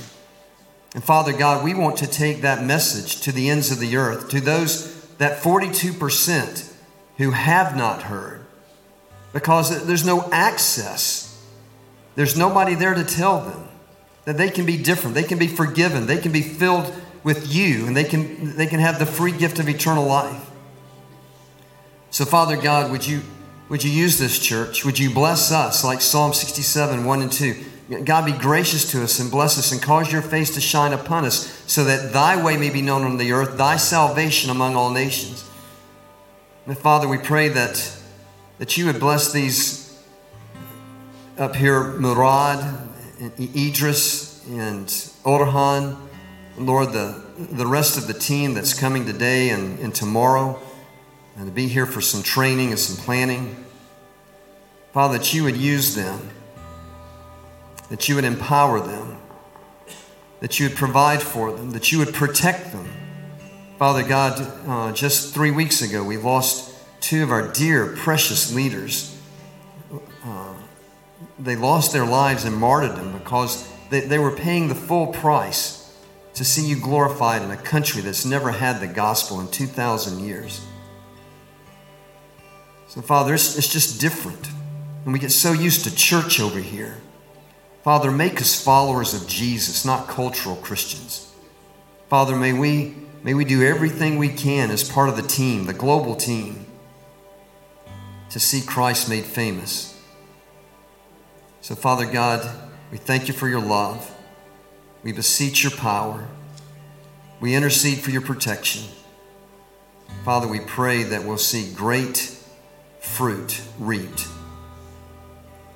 And 0.93 1.01
Father 1.01 1.31
God, 1.31 1.63
we 1.63 1.73
want 1.73 1.95
to 1.99 2.07
take 2.07 2.41
that 2.41 2.61
message 2.61 3.21
to 3.21 3.31
the 3.31 3.49
ends 3.49 3.71
of 3.71 3.79
the 3.79 3.95
earth, 3.95 4.27
to 4.31 4.41
those 4.41 5.01
that 5.11 5.41
42% 5.41 6.73
who 7.15 7.31
have 7.31 7.77
not 7.77 8.03
heard, 8.03 8.45
because 9.31 9.85
there's 9.87 10.05
no 10.05 10.27
access. 10.29 11.41
There's 12.15 12.37
nobody 12.37 12.75
there 12.75 12.95
to 12.95 13.05
tell 13.05 13.39
them 13.39 13.69
that 14.25 14.35
they 14.35 14.49
can 14.49 14.65
be 14.65 14.75
different, 14.75 15.15
they 15.15 15.23
can 15.23 15.39
be 15.39 15.47
forgiven, 15.47 16.05
they 16.05 16.17
can 16.17 16.33
be 16.33 16.41
filled 16.41 16.93
with 17.23 17.55
you, 17.55 17.87
and 17.87 17.95
they 17.95 18.03
can, 18.03 18.57
they 18.57 18.67
can 18.67 18.81
have 18.81 18.99
the 18.99 19.05
free 19.05 19.31
gift 19.31 19.57
of 19.57 19.69
eternal 19.69 20.05
life. 20.05 20.49
So, 22.09 22.25
Father 22.25 22.57
God, 22.57 22.91
would 22.91 23.07
you, 23.07 23.21
would 23.69 23.83
you 23.83 23.91
use 23.91 24.17
this 24.17 24.39
church? 24.39 24.85
Would 24.85 24.97
you 24.97 25.13
bless 25.13 25.51
us 25.51 25.83
like 25.83 26.01
Psalm 26.01 26.33
67, 26.33 27.03
1 27.03 27.21
and 27.21 27.31
2? 27.31 27.65
God, 28.03 28.25
be 28.25 28.33
gracious 28.33 28.91
to 28.91 29.03
us 29.03 29.19
and 29.19 29.31
bless 29.31 29.57
us 29.57 29.71
and 29.71 29.81
cause 29.81 30.11
your 30.11 30.21
face 30.21 30.53
to 30.55 30.61
shine 30.61 30.91
upon 30.91 31.25
us 31.25 31.63
so 31.67 31.85
that 31.85 32.11
thy 32.11 32.41
way 32.41 32.57
may 32.57 32.69
be 32.69 32.81
known 32.81 33.03
on 33.03 33.17
the 33.17 33.31
earth, 33.31 33.57
thy 33.57 33.77
salvation 33.77 34.49
among 34.49 34.75
all 34.75 34.91
nations. 34.91 35.49
And 36.65 36.77
Father, 36.77 37.07
we 37.07 37.17
pray 37.17 37.47
that, 37.49 37.97
that 38.57 38.77
you 38.77 38.85
would 38.87 38.99
bless 38.99 39.31
these 39.31 39.97
up 41.37 41.55
here, 41.55 41.93
Murad, 41.93 42.59
and 43.19 43.31
Idris, 43.39 44.45
and 44.47 44.87
Orhan, 45.23 45.97
Lord, 46.57 46.91
the, 46.91 47.23
the 47.37 47.67
rest 47.67 47.97
of 47.97 48.07
the 48.07 48.13
team 48.13 48.53
that's 48.53 48.73
coming 48.73 49.05
today 49.05 49.49
and, 49.49 49.79
and 49.79 49.93
tomorrow, 49.93 50.59
and 51.37 51.45
to 51.45 51.51
be 51.51 51.67
here 51.67 51.85
for 51.85 52.01
some 52.01 52.21
training 52.21 52.69
and 52.69 52.79
some 52.79 52.97
planning. 53.03 53.65
Father, 54.91 55.17
that 55.17 55.33
you 55.33 55.43
would 55.43 55.55
use 55.55 55.95
them 55.95 56.31
that 57.89 58.09
you 58.09 58.15
would 58.15 58.25
empower 58.25 58.79
them, 58.79 59.17
that 60.39 60.59
you 60.59 60.67
would 60.67 60.77
provide 60.77 61.21
for 61.21 61.51
them, 61.51 61.71
that 61.71 61.91
you 61.91 61.99
would 61.99 62.13
protect 62.13 62.71
them. 62.71 62.87
Father 63.79 64.03
God, 64.03 64.39
uh, 64.67 64.91
just 64.93 65.33
three 65.33 65.51
weeks 65.51 65.81
ago, 65.81 66.03
we 66.03 66.17
lost 66.17 66.73
two 66.99 67.23
of 67.23 67.31
our 67.31 67.51
dear, 67.53 67.95
precious 67.95 68.53
leaders. 68.53 69.17
Uh, 70.23 70.53
they 71.39 71.55
lost 71.55 71.93
their 71.93 72.05
lives 72.05 72.43
in 72.43 72.53
martyrdom 72.53 73.13
because 73.13 73.71
they, 73.89 74.01
they 74.01 74.19
were 74.19 74.35
paying 74.35 74.67
the 74.67 74.75
full 74.75 75.07
price 75.07 75.95
to 76.33 76.43
see 76.43 76.67
you 76.67 76.79
glorified 76.79 77.41
in 77.41 77.51
a 77.51 77.57
country 77.57 78.01
that's 78.01 78.25
never 78.25 78.51
had 78.51 78.79
the 78.79 78.87
gospel 78.87 79.39
in 79.39 79.47
2,000 79.47 80.19
years. 80.19 80.65
So, 82.87 83.01
Father, 83.01 83.33
it's, 83.33 83.57
it's 83.57 83.67
just 83.71 83.99
different. 83.99 84.49
And 85.03 85.13
we 85.13 85.19
get 85.19 85.31
so 85.31 85.51
used 85.51 85.83
to 85.83 85.95
church 85.95 86.39
over 86.39 86.59
here. 86.59 86.97
Father, 87.83 88.11
make 88.11 88.41
us 88.41 88.61
followers 88.61 89.13
of 89.13 89.27
Jesus, 89.27 89.85
not 89.85 90.07
cultural 90.07 90.55
Christians. 90.57 91.33
Father, 92.09 92.35
may 92.35 92.53
we, 92.53 92.95
may 93.23 93.33
we 93.33 93.45
do 93.45 93.63
everything 93.63 94.17
we 94.17 94.29
can 94.29 94.71
as 94.71 94.89
part 94.89 95.09
of 95.09 95.15
the 95.15 95.21
team, 95.21 95.65
the 95.65 95.73
global 95.73 96.15
team, 96.15 96.65
to 98.29 98.39
see 98.39 98.61
Christ 98.61 99.09
made 99.09 99.23
famous. 99.23 99.99
So, 101.61 101.75
Father 101.75 102.05
God, 102.05 102.49
we 102.91 102.97
thank 102.97 103.27
you 103.27 103.33
for 103.33 103.47
your 103.47 103.61
love. 103.61 104.13
We 105.03 105.11
beseech 105.11 105.63
your 105.63 105.71
power. 105.71 106.27
We 107.39 107.55
intercede 107.55 107.99
for 107.99 108.11
your 108.11 108.21
protection. 108.21 108.83
Father, 110.23 110.47
we 110.47 110.59
pray 110.59 111.03
that 111.03 111.23
we'll 111.23 111.37
see 111.37 111.73
great 111.73 112.36
fruit 113.15 113.61
reaped 113.79 114.27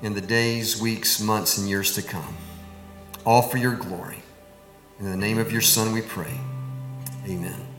in 0.02 0.14
the 0.14 0.22
days, 0.22 0.82
weeks, 0.82 1.20
months, 1.20 1.58
and 1.58 1.70
years 1.70 1.96
to 1.96 2.02
come. 2.02 2.36
All 3.26 3.42
for 3.42 3.58
your 3.58 3.76
glory. 3.76 4.24
In 5.00 5.10
the 5.10 5.18
name 5.18 5.38
of 5.38 5.52
your 5.52 5.62
Son 5.62 5.94
we 5.94 6.02
pray. 6.02 6.40
Amen. 7.28 7.71